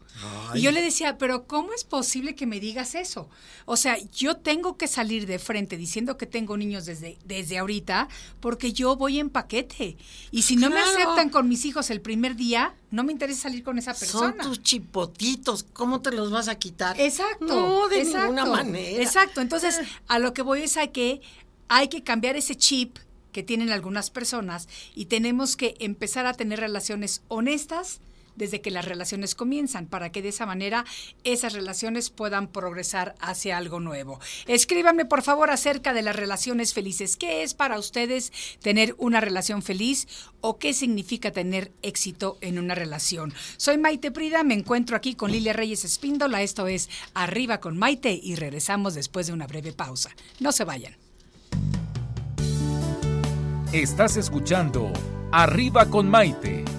[0.53, 3.29] Y yo le decía, pero ¿cómo es posible que me digas eso?
[3.65, 8.09] O sea, yo tengo que salir de frente diciendo que tengo niños desde, desde ahorita
[8.39, 9.97] porque yo voy en paquete.
[10.31, 13.63] Y si no me aceptan con mis hijos el primer día, no me interesa salir
[13.63, 14.35] con esa persona.
[14.41, 16.99] Son tus chipotitos, ¿cómo te los vas a quitar?
[16.99, 17.45] Exacto.
[17.45, 19.03] No, de exacto, ninguna manera.
[19.03, 19.41] Exacto.
[19.41, 21.21] Entonces, a lo que voy es a que
[21.67, 22.97] hay que cambiar ese chip
[23.31, 28.01] que tienen algunas personas y tenemos que empezar a tener relaciones honestas
[28.39, 30.85] desde que las relaciones comienzan, para que de esa manera
[31.23, 34.19] esas relaciones puedan progresar hacia algo nuevo.
[34.47, 37.17] Escríbanme por favor acerca de las relaciones felices.
[37.17, 38.31] ¿Qué es para ustedes
[38.63, 40.07] tener una relación feliz
[40.41, 43.33] o qué significa tener éxito en una relación?
[43.57, 46.41] Soy Maite Prida, me encuentro aquí con Lilia Reyes Espíndola.
[46.41, 50.09] Esto es Arriba con Maite y regresamos después de una breve pausa.
[50.39, 50.95] No se vayan.
[53.73, 54.91] Estás escuchando
[55.31, 56.78] Arriba con Maite.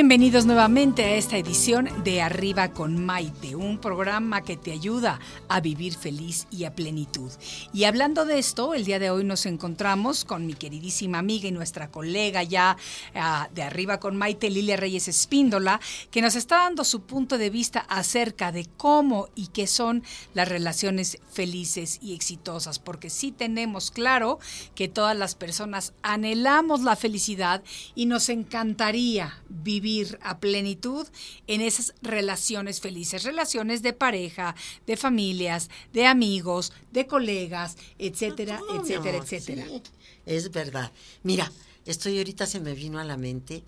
[0.00, 5.60] Bienvenidos nuevamente a esta edición de Arriba con Maite, un programa que te ayuda a
[5.60, 7.30] vivir feliz y a plenitud.
[7.72, 11.52] Y hablando de esto, el día de hoy nos encontramos con mi queridísima amiga y
[11.52, 12.76] nuestra colega ya
[13.14, 15.80] ah, de Arriba con Maite, Lilia Reyes Espíndola,
[16.10, 20.02] que nos está dando su punto de vista acerca de cómo y qué son
[20.34, 24.40] las relaciones felices y exitosas, porque sí tenemos claro
[24.74, 27.62] que todas las personas anhelamos la felicidad
[27.94, 31.06] y nos encantaría vivir a plenitud
[31.46, 34.54] en esas relaciones felices, relaciones de pareja,
[34.86, 39.66] de familias, de amigos, de colegas, etcétera, mi etcétera, amor, etcétera.
[39.66, 39.82] sí,
[40.26, 40.90] es verdad.
[41.22, 41.50] Mira,
[41.86, 43.62] estoy ahorita se me vino a la mente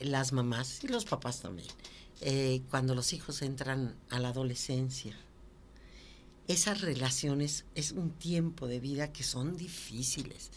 [0.00, 1.68] las mamás y los papás también.
[2.20, 5.16] eh, cuando los hijos entran a la adolescencia.
[6.48, 10.50] Esas relaciones es un tiempo de vida que son difíciles,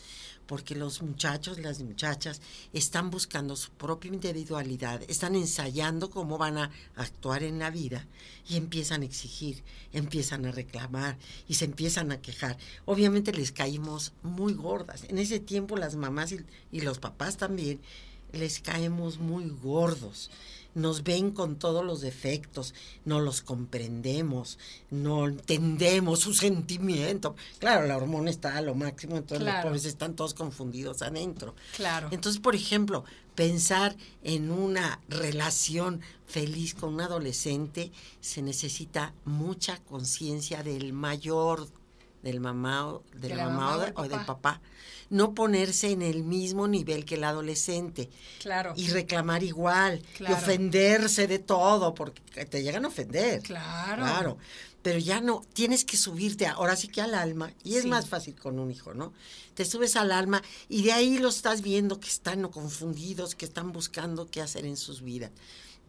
[0.47, 2.41] porque los muchachos, las muchachas
[2.73, 8.07] están buscando su propia individualidad, están ensayando cómo van a actuar en la vida
[8.49, 12.57] y empiezan a exigir, empiezan a reclamar y se empiezan a quejar.
[12.85, 15.03] Obviamente les caímos muy gordas.
[15.03, 16.39] En ese tiempo las mamás y,
[16.71, 17.79] y los papás también
[18.33, 20.29] les caemos muy gordos.
[20.77, 24.59] Nos ven con todos los defectos, no los comprendemos,
[24.91, 27.35] no entendemos su sentimiento.
[27.59, 31.55] Claro, la hormona está a lo máximo, entonces los pobres están todos confundidos adentro.
[31.75, 32.09] Claro.
[32.11, 40.63] Entonces, por ejemplo, pensar en una relación feliz con un adolescente se necesita mucha conciencia
[40.63, 41.67] del mayor,
[42.27, 44.25] del mamá, o- de, De la, la mamá, mamá o, o de- del o del
[44.25, 44.61] papá.
[45.09, 48.09] No ponerse en el mismo nivel que el adolescente
[48.41, 48.73] Claro.
[48.75, 50.35] y reclamar igual Claro.
[50.35, 53.41] y ofenderse de todo porque te llegan a ofender.
[53.41, 54.03] Claro.
[54.03, 54.37] Claro.
[54.81, 57.87] Pero ya no, tienes que subirte ahora sí que al alma y es Sí.
[57.89, 59.13] más fácil con un hijo, ¿no?
[59.53, 63.71] Te subes al alma y de ahí lo estás viendo que están confundidos, que están
[63.71, 65.31] buscando qué hacer en sus vidas.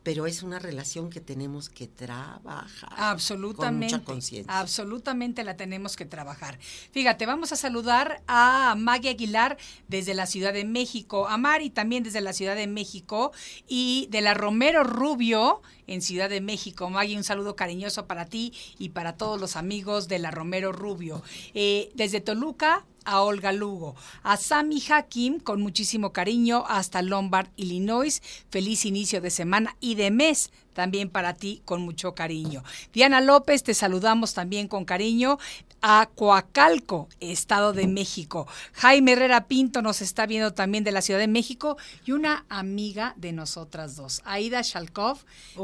[0.02, 2.92] Pero es una relación que tenemos que trabajar.
[2.96, 3.86] Absolutamente.
[3.86, 4.58] Con mucha conciencia.
[4.58, 6.58] Absolutamente la tenemos que trabajar.
[6.92, 9.58] Fíjate, vamos a saludar a Maggie Aguilar
[9.88, 13.32] desde la Ciudad de México, a Mari también desde la Ciudad de México
[13.66, 16.88] y de la Romero Rubio en Ciudad de México.
[16.88, 21.22] Maggie, un saludo cariñoso para ti y para todos los amigos de la Romero Rubio.
[21.54, 28.22] Eh, desde Toluca, a Olga Lugo, a Sami Hakim con muchísimo cariño hasta Lombard, Illinois.
[28.50, 32.62] Feliz inicio de semana y de mes también para ti con mucho cariño.
[32.92, 35.38] Diana López, te saludamos también con cariño
[35.82, 38.46] a Coacalco, Estado de México.
[38.72, 43.14] Jaime Herrera Pinto nos está viendo también de la Ciudad de México y una amiga
[43.16, 45.18] de nosotras dos, Aida Shalkov,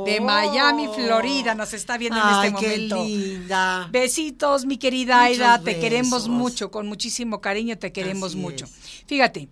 [0.06, 0.24] de Oh.
[0.24, 3.04] Miami, Florida, nos está viendo en este qué momento.
[3.04, 3.88] linda.
[3.90, 8.64] Besitos, mi querida Muchos Aida, te queremos mucho, con muchísimo cariño te queremos Así mucho.
[8.66, 9.04] es.
[9.06, 9.48] Fíjate,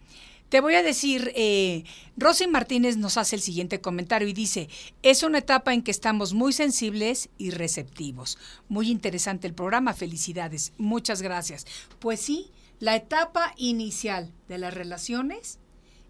[0.52, 1.84] te voy a decir, eh,
[2.14, 4.68] Rosy Martínez nos hace el siguiente comentario y dice,
[5.02, 8.36] es una etapa en que estamos muy sensibles y receptivos.
[8.68, 11.66] Muy interesante el programa, felicidades, muchas gracias.
[12.00, 15.58] Pues sí, la etapa inicial de las relaciones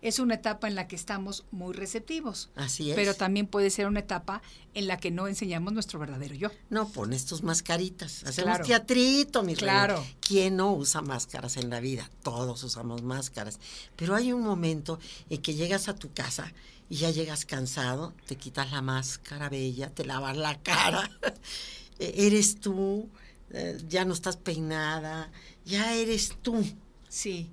[0.02, 2.50] es una etapa en la que estamos muy receptivos.
[2.56, 2.96] Así es.
[2.96, 4.42] Pero también puede ser una etapa
[4.74, 6.50] en la que no enseñamos nuestro verdadero yo.
[6.70, 8.24] No, pones tus mascaritas.
[8.24, 8.64] Hacemos Claro.
[8.66, 9.86] teatrito, mi reina.
[9.86, 10.06] Claro.
[10.20, 12.10] ¿Quién no usa máscaras en la vida?
[12.22, 13.58] Todos usamos máscaras.
[13.96, 14.98] Pero hay un momento
[15.30, 16.52] en que llegas a tu casa
[16.90, 21.10] y ya llegas cansado, te quitas la máscara bella, te lavas la cara,
[21.98, 23.08] e- eres tú,
[23.50, 25.30] eh, ya no estás peinada,
[25.64, 26.62] ya eres tú.
[27.08, 27.50] Sí,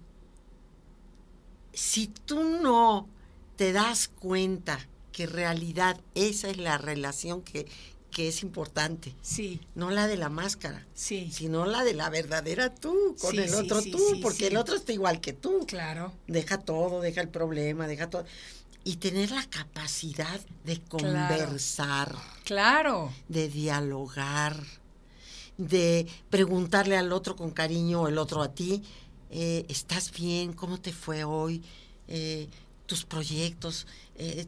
[1.79, 3.07] Si tú no
[3.55, 7.65] te das cuenta que en realidad esa es la relación que,
[8.11, 11.29] que es importante, sí, no la de la máscara, sí.
[11.31, 14.75] sino la de la verdadera tú, con Sí, el otro sí, tú, porque el otro
[14.75, 15.65] está igual que tú.
[15.67, 16.11] Claro.
[16.27, 18.25] Deja todo, deja el problema, deja todo.
[18.83, 22.13] Y tener la capacidad de conversar,
[22.43, 23.13] Claro.
[23.29, 24.61] de dialogar,
[25.57, 28.83] de preguntarle al otro con cariño o el otro a ti,
[29.29, 30.53] eh, ¿estás bien?
[30.53, 31.61] ¿Cómo te fue hoy?
[32.07, 32.47] Eh,
[32.85, 33.85] tus proyectos.
[34.15, 34.45] eh,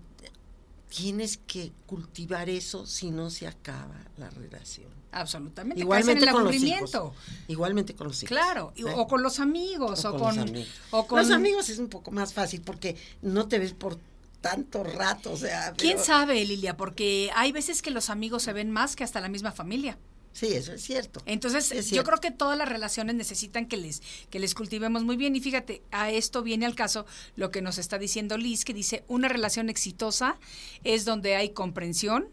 [0.90, 4.90] tienes que cultivar eso si no se acaba la relación.
[5.14, 5.80] Absolutamente.
[5.82, 7.14] Igualmente Caes en el con los hijos.
[7.48, 8.28] Igualmente con los hijos.
[8.28, 8.74] Claro.
[8.76, 8.84] ¿eh?
[8.96, 10.04] O con los amigos.
[10.04, 10.68] O, O con, los amigos.
[10.92, 13.98] o con- Los amigos es un poco más fácil porque no te ves por
[14.42, 15.74] tanto rato, o sea.
[15.78, 16.76] ¿Quién pero- sabe, Lilia?
[16.76, 19.98] Porque hay veces que los amigos se ven más que hasta la misma familia.
[20.34, 21.22] Sí, eso es cierto.
[21.26, 25.18] Entonces, Es yo creo que todas las relaciones necesitan que les, que les cultivemos muy
[25.18, 25.36] bien.
[25.36, 29.04] Y fíjate, a esto viene al caso lo que nos está diciendo Liz, que dice,
[29.08, 30.40] una relación exitosa
[30.84, 32.30] es donde hay comprensión,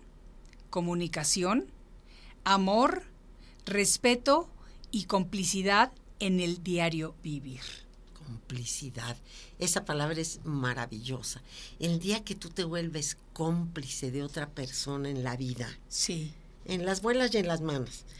[0.71, 1.67] comunicación,
[2.45, 3.05] amor,
[3.67, 4.49] respeto
[4.91, 7.61] y complicidad en el diario vivir.
[8.15, 9.17] Complicidad.
[9.59, 11.43] Esa palabra es maravillosa.
[11.81, 16.33] El día que tú te vuelves cómplice de otra persona en la vida, Sí,
[16.69, 17.61] en las buenas y en las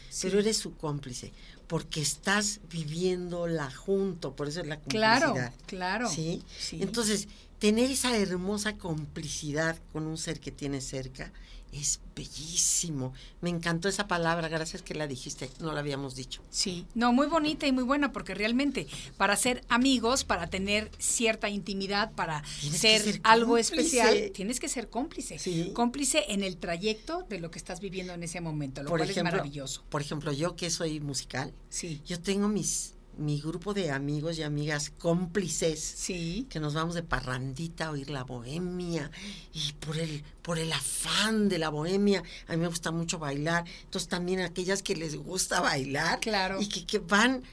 [0.09, 0.23] Sí.
[0.27, 1.31] pero eres su cómplice,
[1.67, 5.53] porque estás viviéndola junto, por eso es la claro, complicidad.
[5.67, 6.09] claro.
[6.09, 6.43] ¿Sí?
[6.59, 6.79] Sí.
[6.81, 7.27] Entonces,
[7.59, 11.31] tener esa hermosa complicidad con un ser que tienes cerca
[11.71, 13.13] es bellísimo.
[13.41, 16.41] Me encantó esa palabra, gracias que la dijiste, no la habíamos dicho.
[16.49, 21.49] Sí, no, muy bonita y muy buena, porque realmente para ser amigos, para tener cierta
[21.49, 23.73] intimidad, para ser, ser algo cómplice.
[23.73, 25.39] especial, tienes que ser cómplice.
[25.39, 25.71] Sí.
[25.73, 29.09] Cómplice en el trayecto de lo que estás viviendo en ese momento, lo por cual
[29.09, 29.83] ejemplo, es maravilloso.
[29.89, 34.43] Por ejemplo, yo que soy musical, Sí, yo tengo mis mi grupo de amigos y
[34.43, 39.11] amigas cómplices sí, que nos vamos de parrandita a oír la bohemia
[39.53, 42.23] y por el por el afán de la bohemia.
[42.47, 43.65] A mí me gusta mucho bailar.
[43.83, 46.59] Entonces también aquellas que les gusta bailar Claro.
[46.61, 47.43] y que, que van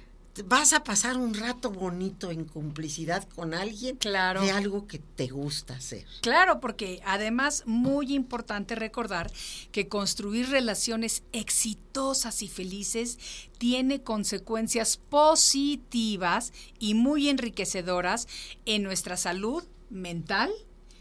[0.45, 4.43] vas a pasar un rato bonito en complicidad con alguien Claro.
[4.43, 9.33] de algo que te gusta hacer Claro, porque además muy importante recordar
[9.73, 13.19] que construir relaciones exitosas y felices
[13.59, 18.29] tiene consecuencias positivas y muy enriquecedoras
[18.65, 20.51] en nuestra salud mental,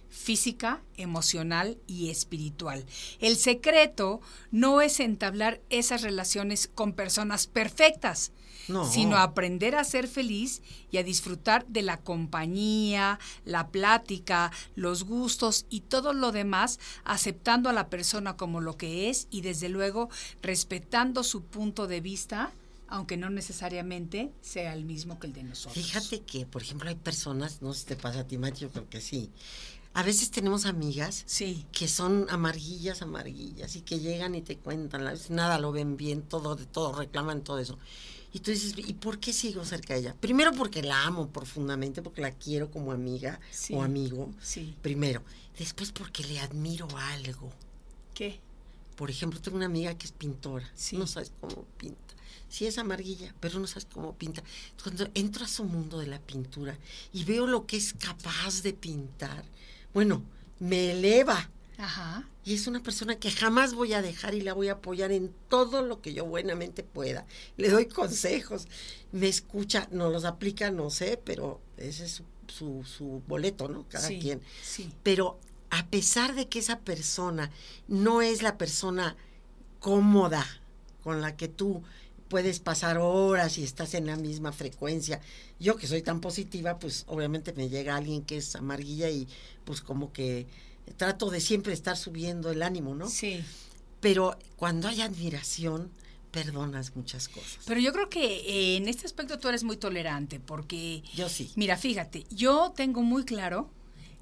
[0.10, 2.86] física, emocional y espiritual.
[3.20, 4.22] El secreto
[4.52, 8.32] no es entablar esas relaciones con personas perfectas,
[8.68, 8.90] No.
[8.90, 15.66] sino aprender a ser feliz y a disfrutar de la compañía, la plática, los gustos
[15.70, 20.10] y todo lo demás, aceptando a la persona como lo que es y desde luego
[20.42, 22.52] respetando su punto de vista,
[22.88, 25.74] aunque no necesariamente sea el mismo que el de nosotros.
[25.74, 28.70] Fíjate que, por ejemplo, hay personas, no sé si te pasa a ti, Mati, yo
[28.70, 29.32] creo que sí.
[29.94, 35.10] A veces tenemos amigas Sí, que son amarguillas, amarguillas, y que llegan y te cuentan,
[35.30, 37.80] nada lo ven bien, todo, de todo, reclaman todo eso.
[38.36, 40.16] Y tú dices, ¿y por qué sigo cerca de ella?
[40.20, 43.74] Primero porque la amo profundamente, porque la quiero como amiga Sí.
[43.74, 44.30] o amigo.
[44.42, 44.76] sí.
[44.82, 45.24] Primero.
[45.58, 47.50] Después porque le admiro algo.
[48.14, 48.42] ¿Qué?
[48.98, 50.70] Por ejemplo, tengo una amiga que es pintora.
[50.76, 50.98] Sí.
[50.98, 52.14] No sabes cómo pinta.
[52.50, 54.44] Sí es amarguilla, pero no sabes cómo pinta.
[54.84, 56.78] Cuando entro a su mundo de la pintura
[57.14, 59.46] y veo lo que es capaz de pintar,
[59.94, 60.22] bueno,
[60.60, 61.50] me eleva.
[61.78, 62.28] Ajá.
[62.44, 65.34] Y es una persona que jamás voy a dejar y la voy a apoyar en
[65.50, 67.26] todo lo que yo buenamente pueda.
[67.58, 68.68] Le doy consejos,
[69.12, 73.86] me escucha, no los aplica, no sé, pero ese es su, su, su boleto, ¿no?
[73.90, 74.42] Cada sí, quien.
[74.64, 74.92] Sí.
[75.04, 77.52] Pero a pesar de que esa persona
[77.88, 79.16] no es la persona
[79.80, 80.46] cómoda
[81.04, 81.84] con la que tú
[82.30, 85.22] puedes pasar horas y estás en la misma frecuencia.
[85.60, 89.28] Yo que soy tan positiva, pues obviamente me llega alguien que es amarguilla y
[89.64, 90.48] pues como que
[90.98, 93.10] trato de siempre estar subiendo el ánimo, ¿no?
[93.10, 93.44] Sí.
[94.00, 95.92] Pero cuando hay admiración,
[96.32, 97.60] perdonas muchas cosas.
[97.66, 101.02] Pero yo creo que eh, en este aspecto tú eres muy tolerante porque...
[101.16, 101.52] Yo sí.
[101.56, 103.70] Mira, fíjate, yo tengo muy claro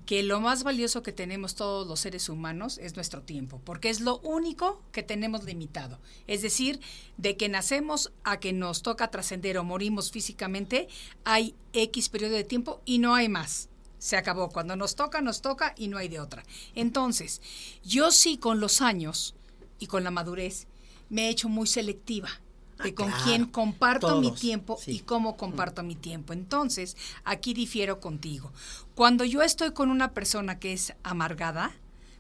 [0.06, 4.02] que lo más valioso que tenemos todos los seres humanos es nuestro tiempo, porque es
[4.02, 6.00] lo único que tenemos limitado.
[6.28, 6.80] Es decir,
[7.18, 10.88] de que nacemos a que nos toca trascender o morimos físicamente,
[11.24, 13.70] hay X periodo de tiempo y no hay más.
[14.04, 14.50] Se acabó.
[14.50, 16.44] Cuando nos toca, nos toca y no hay de otra.
[16.76, 17.42] Entonces,
[17.86, 19.34] yo sí con los años
[19.80, 20.68] y con la madurez
[21.08, 22.28] me he hecho muy selectiva
[22.84, 23.24] de Ah, con claro.
[23.24, 24.92] quién comparto mi tiempo sí.
[24.92, 26.34] y cómo comparto mi tiempo.
[26.34, 28.52] Entonces, aquí difiero contigo.
[28.94, 31.72] Cuando yo estoy con una persona que es amargada,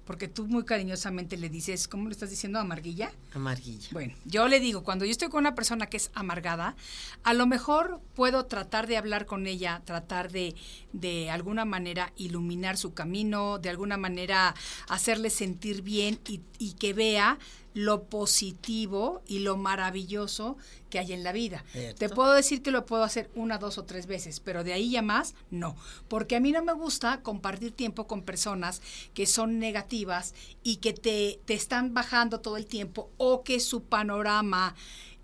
[0.05, 3.11] porque tú muy cariñosamente le dices, ¿cómo le estás diciendo amarguilla?
[3.33, 3.89] Amarguilla.
[3.91, 6.75] Bueno, yo le digo, cuando yo estoy con una persona que es amargada,
[7.23, 10.55] a lo mejor puedo tratar de hablar con ella, tratar de,
[10.91, 14.55] de alguna manera iluminar su camino, de alguna manera
[14.87, 17.39] hacerle sentir bien y, y que vea
[17.73, 20.57] lo positivo y lo maravilloso
[20.89, 21.63] que hay en la vida.
[21.71, 21.99] Cierto.
[21.99, 24.91] Te puedo decir que lo puedo hacer una, dos o tres veces, pero de ahí
[24.91, 25.75] ya más, no.
[26.07, 28.81] Porque a mí no me gusta compartir tiempo con personas
[29.13, 33.83] que son negativas y que te, te están bajando todo el tiempo o que su
[33.83, 34.75] panorama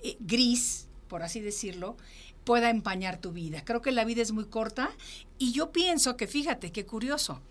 [0.04, 1.98] eh, gris, por así decirlo,
[2.44, 3.64] pueda empañar tu vida.
[3.64, 4.90] Creo que la vida es muy corta
[5.38, 7.42] y yo pienso que, fíjate, qué curioso,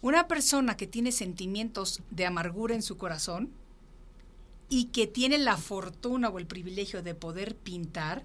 [0.00, 3.50] una persona que tiene sentimientos de amargura en su corazón,
[4.68, 8.24] y que tiene la fortuna o el privilegio de poder pintar,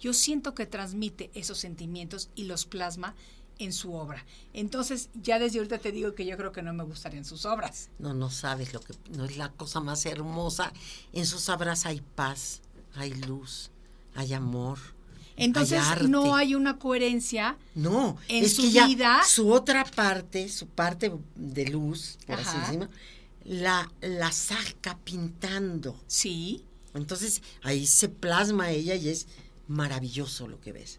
[0.00, 3.14] yo siento que transmite esos sentimientos y los plasma
[3.58, 4.24] en su obra.
[4.52, 7.88] Entonces, ya desde ahorita te digo que yo creo que no me gustarían sus obras.
[7.98, 10.72] No, no sabes lo que no es la cosa más hermosa.
[11.14, 12.60] En sus obras hay paz,
[12.94, 13.70] hay luz,
[14.14, 14.78] hay amor.
[15.38, 17.56] Entonces, hay no hay una coherencia.
[17.74, 22.38] No, en es su que ya vida- su otra parte, su parte de luz, por
[22.40, 22.88] así decirlo,
[23.46, 25.96] la, la saca pintando.
[26.06, 29.26] Sí, Entonces ahí se plasma ella y es
[29.68, 30.98] maravilloso lo que ves.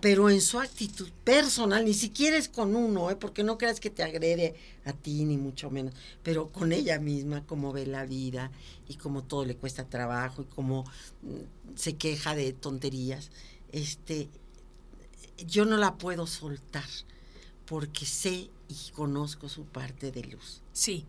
[0.00, 3.16] Pero en su actitud personal, ni siquiera es con uno, ¿eh?
[3.16, 4.54] porque no creas que te agrede
[4.84, 8.50] a ti, ni mucho menos, pero con ella misma, cómo ve la vida
[8.88, 10.84] y cómo todo le cuesta trabajo y cómo
[11.22, 13.30] mm, se queja de tonterías.
[13.72, 14.28] Este,
[15.46, 16.88] yo no la puedo soltar
[17.64, 20.62] porque sé y conozco su parte de luz.
[20.72, 21.06] sí,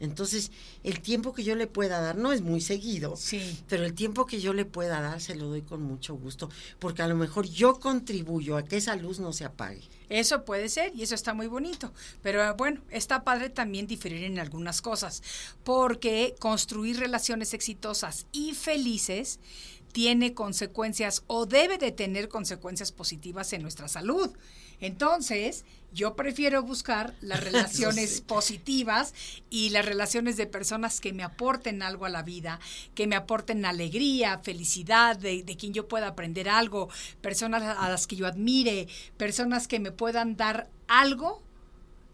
[0.00, 0.50] Entonces,
[0.82, 3.58] el tiempo que yo le pueda dar, no es muy seguido, sí.
[3.68, 6.48] pero el tiempo que yo le pueda dar se lo doy con mucho gusto,
[6.78, 9.82] porque a lo mejor yo contribuyo a que esa luz no se apague.
[10.08, 11.92] Eso puede ser y eso está muy bonito.
[12.22, 15.22] Pero eh, bueno, está padre también diferir en algunas cosas,
[15.64, 19.38] porque construir relaciones exitosas y felices
[19.92, 24.30] tiene consecuencias o debe de tener consecuencias positivas en nuestra salud.
[24.80, 28.22] Entonces, yo prefiero buscar las relaciones sí.
[28.22, 29.14] positivas
[29.50, 32.60] y las relaciones de personas que me aporten algo a la vida,
[32.94, 36.88] que me aporten alegría, felicidad, de, de quien yo pueda aprender algo,
[37.20, 41.42] personas a las que yo admire, personas que me puedan dar algo,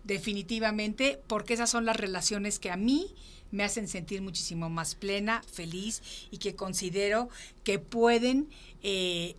[0.05, 3.15] definitivamente, porque esas son las relaciones que a mí
[3.51, 7.29] me hacen sentir muchísimo más plena, feliz y que considero
[7.65, 8.49] que pueden
[8.83, 9.35] eh,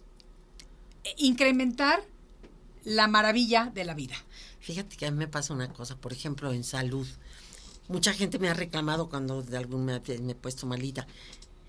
[1.18, 2.04] incrementar
[2.88, 4.16] la maravilla de la vida.
[4.62, 7.06] Fíjate que a mí me pasa una cosa, por ejemplo, en salud.
[7.90, 11.06] Mucha gente me ha reclamado cuando de algún me, me he puesto malita.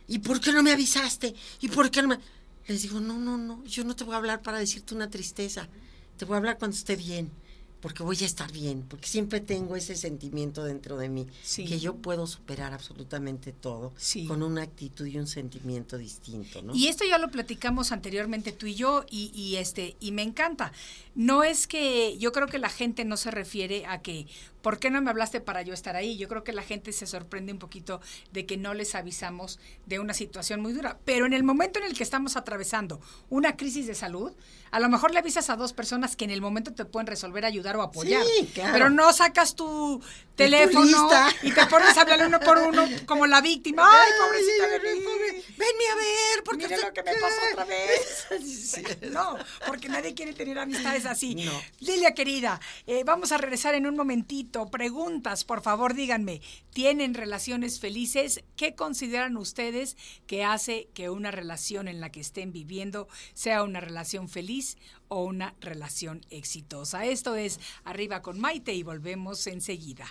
[0.07, 1.35] ¿Y por qué no me avisaste?
[1.61, 2.21] ¿Y por qué no me...?
[2.69, 5.69] Les digo, no, no, no, yo no te voy a hablar para decirte una tristeza.
[6.17, 7.33] Te voy a hablar cuando esté bien,
[7.81, 11.65] porque voy a estar bien, porque siempre tengo ese sentimiento dentro de mí, Sí.
[11.65, 14.27] que yo puedo superar absolutamente todo Sí.
[14.27, 16.75] con una actitud y un sentimiento distinto, ¿no?
[16.75, 20.73] Y esto ya lo platicamos anteriormente tú y yo y, y, este y me encanta.
[21.15, 24.27] No es que yo creo que la gente no se refiere a que
[24.63, 26.17] ¿por qué no me hablaste para yo estar ahí?
[26.17, 28.01] Yo creo que la gente se sorprende un poquito
[28.33, 31.87] de que no les avisamos de una situación muy dura, pero en el momento en
[31.87, 33.01] el que estamos atravesando
[33.31, 34.33] una crisis de salud,
[34.71, 37.45] a lo mejor le avisas a dos personas que en el momento te pueden resolver,
[37.45, 38.25] ayudar o apoyar.
[38.25, 38.73] Sí, claro.
[38.73, 40.01] Pero no sacas tu
[40.39, 41.11] teléfono
[41.43, 43.83] y te pones a hablar uno por uno como la víctima.
[43.85, 45.01] Ay, pobrecita de mí.
[45.05, 48.27] pobre, Venme a ver, porque usted lo que me pasó otra vez.
[48.69, 48.83] Sí.
[49.11, 51.35] No, porque nadie quiere tener amistades así.
[51.35, 51.53] No.
[51.81, 54.71] Lilia querida, eh, vamos a regresar en un momentito.
[54.71, 56.41] Preguntas, por favor, díganme.
[56.73, 58.45] ¿Tienen relaciones felices?
[58.57, 59.97] ¿Qué consideran ustedes
[60.27, 64.77] que hace que una relación en la que estén viviendo sea una relación feliz
[65.09, 67.05] o una relación exitosa?
[67.05, 70.07] Esto es Arriba con Maite y volvemos enseguida.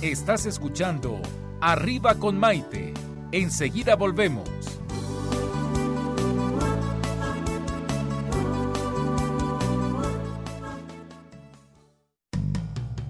[0.00, 1.20] Estás escuchando
[1.60, 2.94] Arriba con Maite.
[3.32, 4.48] Enseguida volvemos.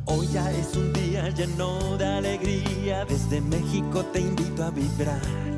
[0.06, 5.57] Hoy ya es un día lleno de alegría, desde México te invito a vibrar.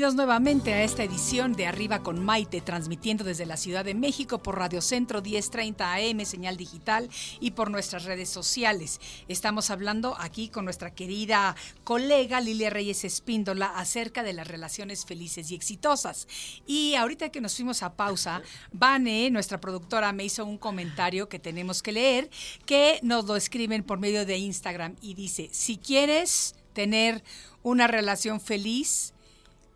[0.00, 4.42] Bienvenidos nuevamente a esta edición de Arriba con Maite, transmitiendo desde la Ciudad de México
[4.42, 8.98] por Radio Centro 1030 AM, señal digital y por nuestras redes sociales.
[9.28, 15.50] Estamos hablando aquí con nuestra querida colega Lilia Reyes Espíndola acerca de las relaciones felices
[15.50, 16.28] y exitosas.
[16.66, 18.40] Y ahorita que nos fuimos a pausa,
[18.72, 22.30] Vane, nuestra productora, me hizo un comentario que tenemos que leer,
[22.64, 27.22] que nos lo escriben por medio de Instagram y dice, si quieres tener
[27.62, 29.12] una relación feliz,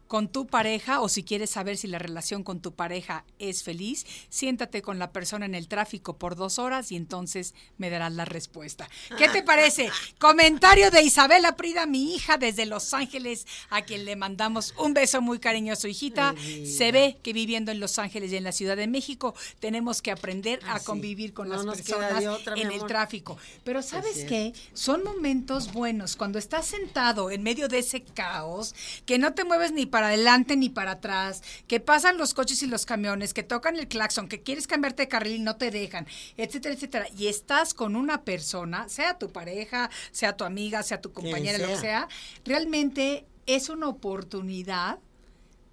[0.06, 4.06] con tu pareja o si quieres saber si la relación con tu pareja es feliz,
[4.28, 8.24] siéntate con la persona en el tráfico por dos horas y entonces me darás la
[8.24, 8.88] respuesta.
[9.16, 9.90] ¿Qué te parece?
[10.18, 15.20] Comentario de Isabela Prida, mi hija desde Los Ángeles, a quien le mandamos un beso
[15.22, 16.34] muy cariñoso, hijita.
[16.64, 20.10] Se ve que viviendo en Los Ángeles y en la Ciudad de México tenemos que
[20.10, 20.86] aprender Ah, a sí.
[20.86, 23.36] convivir con No las personas otra, en el tráfico.
[23.64, 24.52] Pero ¿sabes qué?
[24.72, 28.74] Son momentos buenos cuando estás sentado en medio de ese caos,
[29.06, 32.66] que no te mueves ni para adelante ni para atrás, que pasan los coches y
[32.66, 36.08] los camiones, que tocan el claxon, que quieres cambiarte de carril y no te dejan,
[36.36, 37.06] etcétera, etcétera.
[37.16, 41.68] Y estás con una persona, sea tu pareja, sea tu amiga, sea tu compañera, lo
[41.68, 42.08] que sea, sea.
[42.44, 44.98] realmente es una oportunidad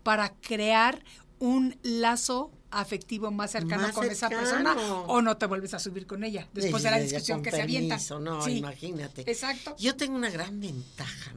[0.03, 1.03] para crear
[1.39, 4.75] un lazo afectivo más cercano Más con esa persona
[5.07, 7.97] o no te vuelves a subir con ella después de la discusión que se avienta.
[8.19, 9.23] No, Sí, imagínate.
[9.25, 9.75] Exacto.
[9.79, 11.33] Yo tengo una gran ventaja.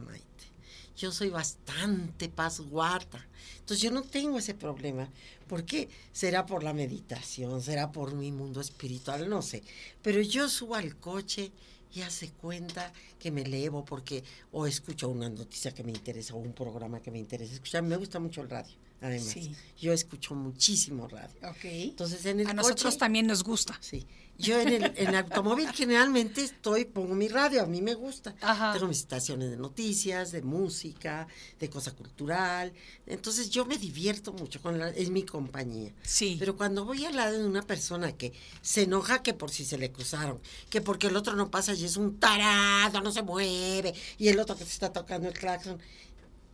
[0.97, 3.25] Yo soy bastante pasguata.
[3.59, 5.09] Entonces yo no tengo ese problema.
[5.47, 5.89] ¿Por qué?
[6.11, 9.63] Será por la meditación, será por mi mundo espiritual, no sé.
[10.01, 11.51] Pero yo subo al coche
[11.93, 16.37] y hace cuenta que me elevo porque o escucho una noticia que me interesa o
[16.37, 17.83] un programa que me interesa escuchar.
[17.83, 19.27] Me gusta mucho el radio, además.
[19.27, 19.55] Sí.
[19.79, 21.35] Yo escucho muchísimo radio.
[21.63, 23.77] Entonces en el a nosotros también nos gusta.
[23.81, 24.05] Sí.
[24.37, 28.35] Yo en el, en el automóvil generalmente estoy, pongo mi radio, a mí me gusta.
[28.41, 28.73] Ajá.
[28.73, 31.27] Tengo mis estaciones de noticias, de música,
[31.57, 32.73] de cosa cultural.
[33.05, 35.93] Entonces yo me divierto mucho con la, es mi compañía.
[36.03, 36.35] Sí.
[36.37, 39.77] Pero cuando voy al lado de una persona que se enoja que por si se
[39.77, 43.93] le cruzaron, que porque el otro no pasa y es un tarado, no se mueve,
[44.17, 45.79] y el otro que se está tocando el claxon,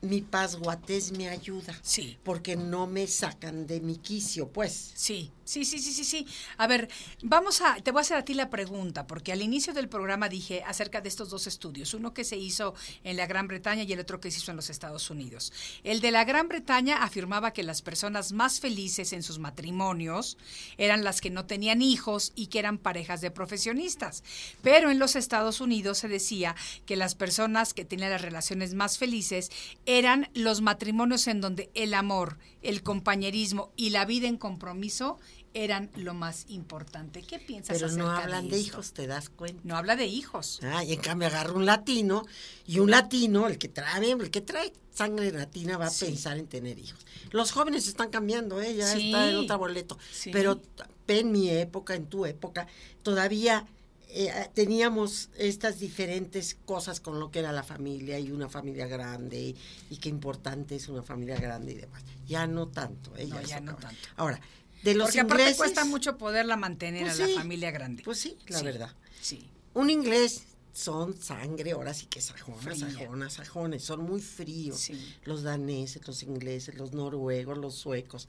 [0.02, 1.78] mi pasguatez me ayuda.
[1.82, 2.18] Sí.
[2.24, 4.92] Porque no me sacan de mi quicio, pues.
[4.96, 6.28] Sí, sí, sí, sí, sí, sí.
[6.58, 6.88] A ver,
[7.22, 10.30] vamos a, te voy a hacer a ti la pregunta, porque al inicio del programa
[10.30, 12.74] dije acerca de estos dos estudios, uno que se hizo
[13.04, 15.52] en la Gran Bretaña y el otro que se hizo en los Estados Unidos.
[15.84, 20.38] El de la Gran Bretaña afirmaba que las personas más felices en sus matrimonios
[20.78, 24.24] eran las que no tenían hijos y que eran parejas de profesionistas.
[24.62, 28.98] Pero en los Estados Unidos se decía que las personas que tenían las relaciones más
[28.98, 29.52] felices
[29.86, 35.20] eran los matrimonios en donde el amor, el compañerismo y la vida en compromiso
[35.54, 37.22] eran lo más importante.
[37.22, 38.68] ¿Qué piensas Pero no hablan de, esto?
[38.70, 39.62] hijos, te das cuenta.
[39.66, 40.60] No habla de hijos.
[40.64, 42.26] Ah, y en cambio agarra un latino
[42.66, 46.06] y un latino, el que trae, el que trae sangre latina va a Sí.
[46.06, 47.06] pensar en tener hijos.
[47.32, 48.76] Los jóvenes están cambiando, ¿eh?
[48.76, 49.08] ya Sí.
[49.08, 49.98] está en otro boleto.
[50.12, 50.32] Sí.
[50.32, 50.62] Pero
[51.08, 52.68] en mi época, en tu época,
[53.04, 53.66] todavía
[54.14, 59.40] eh, teníamos estas diferentes cosas con lo que era la familia y una familia grande
[59.40, 59.56] y,
[59.90, 62.04] y qué importante es una familia grande y demás.
[62.28, 63.28] Ya no tanto, ¿eh?
[63.28, 63.88] No, ya no acabó.
[63.88, 64.10] tanto.
[64.18, 64.42] Ahora,
[64.84, 67.34] de los Porque ingleses, cuesta mucho poderla mantener Pues a sí.
[67.34, 68.04] la familia grande.
[68.04, 68.96] Pues sí, la Sí, verdad.
[69.22, 69.48] Sí.
[69.74, 72.92] Un inglés son sangre, ahora sí que sajonas, Fría.
[72.92, 74.80] sajonas, sajones, son muy fríos.
[74.80, 75.16] Sí.
[75.26, 78.28] Los daneses, los ingleses, los noruegos, los suecos,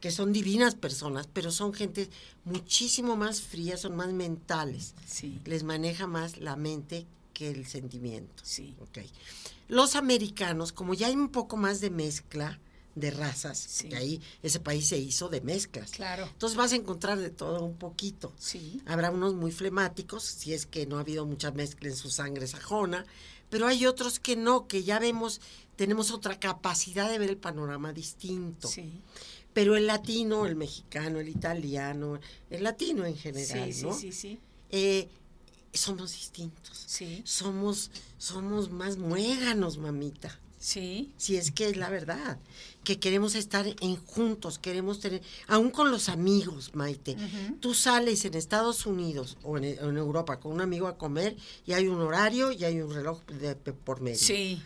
[0.00, 2.08] que son divinas personas, pero son gente
[2.44, 4.94] muchísimo más frías, son más mentales.
[5.06, 5.40] Sí.
[5.44, 8.42] Les maneja más la mente que el sentimiento.
[8.42, 8.74] Sí.
[8.80, 8.98] Ok.
[9.68, 12.58] Los americanos, como ya hay un poco más de mezcla
[12.96, 13.94] de razas, Sí.
[13.94, 15.90] ahí ese país se hizo de mezclas.
[15.92, 16.24] Claro.
[16.26, 18.32] Entonces vas a encontrar de todo un poquito.
[18.38, 18.80] Sí.
[18.86, 22.46] Habrá unos muy flemáticos, si es que no ha habido mucha mezcla en su sangre
[22.48, 23.06] sajona,
[23.50, 25.40] pero hay otros que no, que ya vemos,
[25.76, 28.66] tenemos otra capacidad de ver el panorama distinto.
[28.66, 28.90] Sí.
[29.52, 32.18] Pero el latino, el mexicano, el italiano,
[32.50, 33.92] el latino en general, Sí, sí, ¿no?
[33.94, 34.38] sí, sí.
[34.70, 35.08] Eh,
[35.72, 36.82] somos distintos.
[36.86, 40.40] Sí, Somos, somos más muéganos, mamita.
[40.58, 41.12] Sí.
[41.16, 42.38] Si es que es la verdad,
[42.84, 47.16] que queremos estar en juntos, queremos tener, aún con los amigos, Maite.
[47.60, 51.36] Tú sales en Estados Unidos o en, en Europa con un amigo a comer
[51.66, 54.18] y hay un horario y hay un reloj de, de por medio.
[54.18, 54.62] Sí.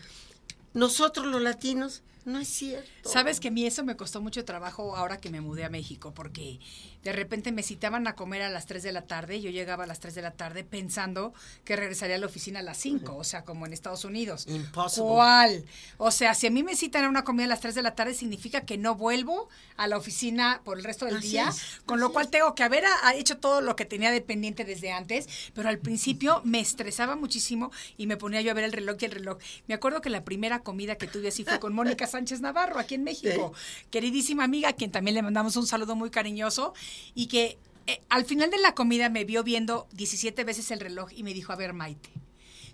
[0.73, 3.09] Nosotros los latinos, no es cierto.
[3.09, 6.13] Sabes que a mí eso me costó mucho trabajo ahora que me mudé a México,
[6.13, 6.59] porque
[7.03, 9.85] de repente me citaban a comer a las 3 de la tarde, y yo llegaba
[9.85, 11.33] a las 3 de la tarde pensando
[11.65, 14.45] que regresaría a la oficina a las 5, o sea, como en Estados Unidos.
[14.47, 15.09] Impossible.
[15.09, 15.65] ¿Cuál?
[15.97, 17.95] O sea, si a mí me citan a una comida a las 3 de la
[17.95, 21.81] tarde, significa que no vuelvo a la oficina por el resto del Así día, es,
[21.85, 22.31] con lo cual es.
[22.31, 25.69] tengo que haber a- a hecho todo lo que tenía de pendiente desde antes, pero
[25.69, 29.11] al principio me estresaba muchísimo y me ponía yo a ver el reloj y el
[29.11, 29.37] reloj.
[29.67, 32.95] Me acuerdo que la primera comida que tuve así fue con Mónica Sánchez Navarro, aquí
[32.95, 33.53] en México,
[33.89, 36.73] queridísima amiga, a quien también le mandamos un saludo muy cariñoso,
[37.13, 41.11] y que eh, al final de la comida me vio viendo 17 veces el reloj
[41.15, 42.09] y me dijo, a ver, Maite,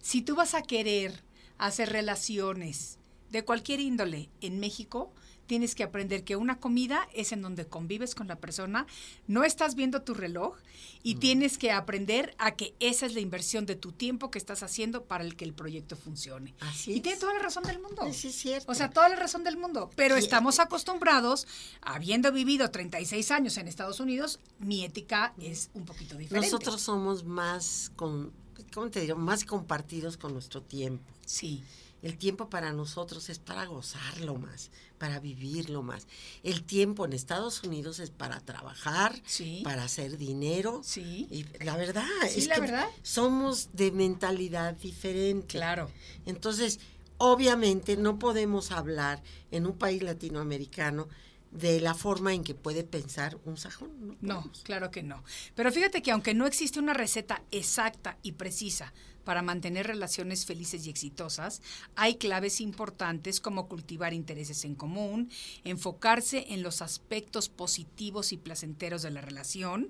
[0.01, 1.23] si tú vas a querer
[1.57, 2.99] hacer relaciones
[3.29, 5.13] de cualquier índole en México,
[5.47, 8.85] tienes que aprender que una comida es en donde convives con la persona,
[9.27, 10.55] no estás viendo tu reloj
[11.03, 11.19] y Mm.
[11.19, 15.05] tienes que aprender a que esa es la inversión de tu tiempo que estás haciendo
[15.05, 16.53] para el que el proyecto funcione.
[16.59, 17.01] Así y es.
[17.03, 18.01] tiene toda la razón del mundo.
[18.13, 18.71] Sí, es cierto.
[18.71, 19.89] O sea, toda la razón del mundo.
[19.95, 20.23] Pero Sí.
[20.23, 21.47] estamos acostumbrados,
[21.81, 26.49] habiendo vivido 36 años en Estados Unidos, mi ética es un poquito diferente.
[26.51, 28.31] Nosotros somos más, con,
[28.73, 29.15] ¿cómo te digo?
[29.15, 31.05] Más compartidos con nuestro tiempo.
[31.25, 31.63] Sí.
[32.03, 34.69] El tiempo para nosotros es para gozarlo más,
[34.99, 36.07] para vivirlo más.
[36.43, 39.61] El tiempo en Estados Unidos es para trabajar, Sí.
[39.63, 40.81] para hacer dinero.
[40.83, 41.27] Sí.
[41.31, 42.87] Y la verdad Sí, es la que verdad.
[43.01, 45.47] somos de mentalidad diferente.
[45.57, 45.89] Claro.
[46.27, 46.79] Entonces,
[47.17, 51.07] obviamente no podemos hablar en un país latinoamericano
[51.51, 54.17] de la forma en que puede pensar un sajón.
[54.21, 55.23] No, claro que no.
[55.55, 58.93] Pero fíjate que aunque no existe una receta exacta y precisa
[59.27, 61.61] para mantener relaciones felices y exitosas,
[61.97, 65.29] hay claves importantes como cultivar intereses en común,
[65.65, 69.89] enfocarse en los aspectos positivos y placenteros de la relación,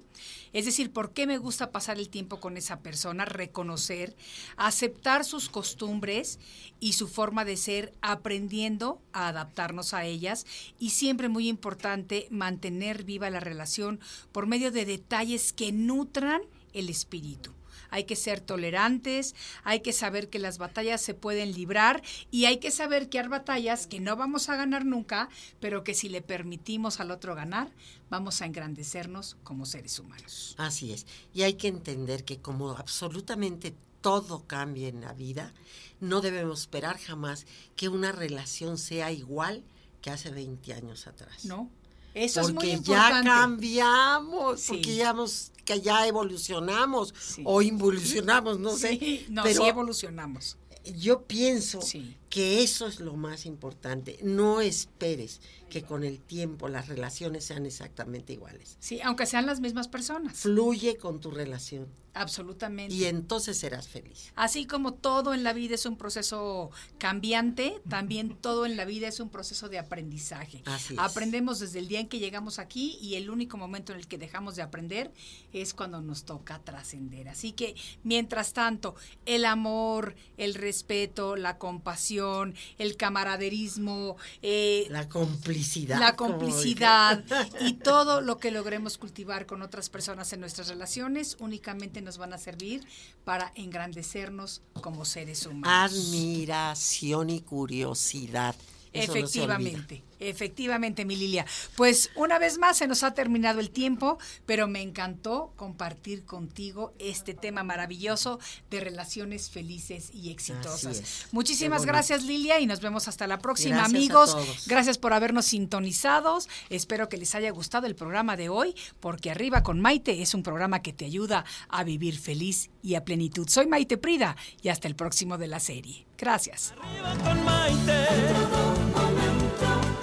[0.54, 4.16] es decir, por qué me gusta pasar el tiempo con esa persona, reconocer,
[4.56, 6.40] aceptar sus costumbres
[6.80, 10.48] y su forma de ser, aprendiendo a adaptarnos a ellas.
[10.80, 14.00] Y siempre muy importante mantener viva la relación
[14.32, 16.42] por medio de detalles que nutran
[16.74, 17.57] el espíritu.
[17.90, 22.58] Hay que ser tolerantes, hay que saber que las batallas se pueden librar y hay
[22.58, 25.30] que saber que hay batallas que no vamos a ganar nunca,
[25.60, 27.72] pero que si le permitimos al otro ganar,
[28.10, 30.56] vamos a engrandecernos como seres humanos.
[30.58, 31.06] Así es.
[31.34, 35.54] Y hay que entender que como absolutamente todo cambia en la vida,
[36.00, 39.64] no debemos esperar jamás que una relación sea igual
[40.02, 41.46] que hace 20 años atrás.
[41.46, 41.70] ¿No?
[42.14, 43.30] Eso es muy porque ya importante.
[43.30, 44.68] cambiamos, Sí.
[44.74, 47.44] porque ya, hemos- que ya evolucionamos Sí.
[47.46, 48.98] o involucionamos, no sé.
[48.98, 50.58] Sí, no, pero sí evolucionamos.
[50.96, 52.16] yo pienso Sí.
[52.30, 54.18] que eso es lo más importante.
[54.24, 58.78] No esperes que con el tiempo las relaciones sean exactamente iguales.
[58.80, 60.38] Sí, aunque sean las mismas personas.
[60.38, 61.88] Fluye con tu relación
[62.22, 62.94] Absolutamente.
[62.94, 64.32] y entonces serás feliz.
[64.36, 69.08] Así como todo en la vida es un proceso cambiante, también todo en la vida
[69.08, 70.62] es un proceso de aprendizaje.
[70.66, 71.00] Así es.
[71.00, 74.18] Aprendemos desde el día en que llegamos aquí y el único momento en el que
[74.18, 75.12] dejamos de aprender
[75.54, 77.30] es cuando nos toca trascender.
[77.30, 78.96] Así que, mientras tanto,
[79.26, 86.00] el amor, el respeto, la compasión, el camaraderismo, eh, La complicidad.
[86.00, 87.24] la complicidad
[87.62, 92.32] y todo lo que logremos cultivar con otras personas en nuestras relaciones únicamente nos van
[92.32, 92.88] a servir
[93.26, 95.94] para engrandecernos como seres humanos.
[95.94, 98.56] Admiración y curiosidad.
[98.94, 99.86] Eso no se olvida.
[100.20, 101.46] Efectivamente, mi Lilia.
[101.76, 106.94] Pues una vez más se nos ha terminado el tiempo, pero me encantó compartir contigo
[107.00, 108.40] este tema maravilloso
[108.70, 111.28] de relaciones felices y exitosas.
[111.32, 114.66] Muchísimas gracias, Lilia, y nos vemos hasta la próxima, Gracias amigos.
[114.68, 116.50] Gracias por habernos sintonizados.
[116.70, 120.44] Espero que les haya gustado el programa de hoy, porque Arriba con Maite es un
[120.44, 123.48] programa que te ayuda a vivir feliz y a plenitud.
[123.48, 126.06] Soy Maite Prida y hasta el próximo de la serie.
[126.18, 126.74] Gracias.
[126.82, 129.07] Arriba con Maite.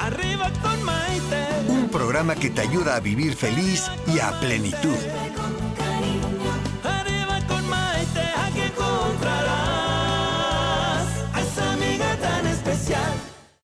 [0.05, 1.46] Arriba con Maite.
[1.66, 4.98] Un programa que te ayuda a vivir feliz y a plenitud.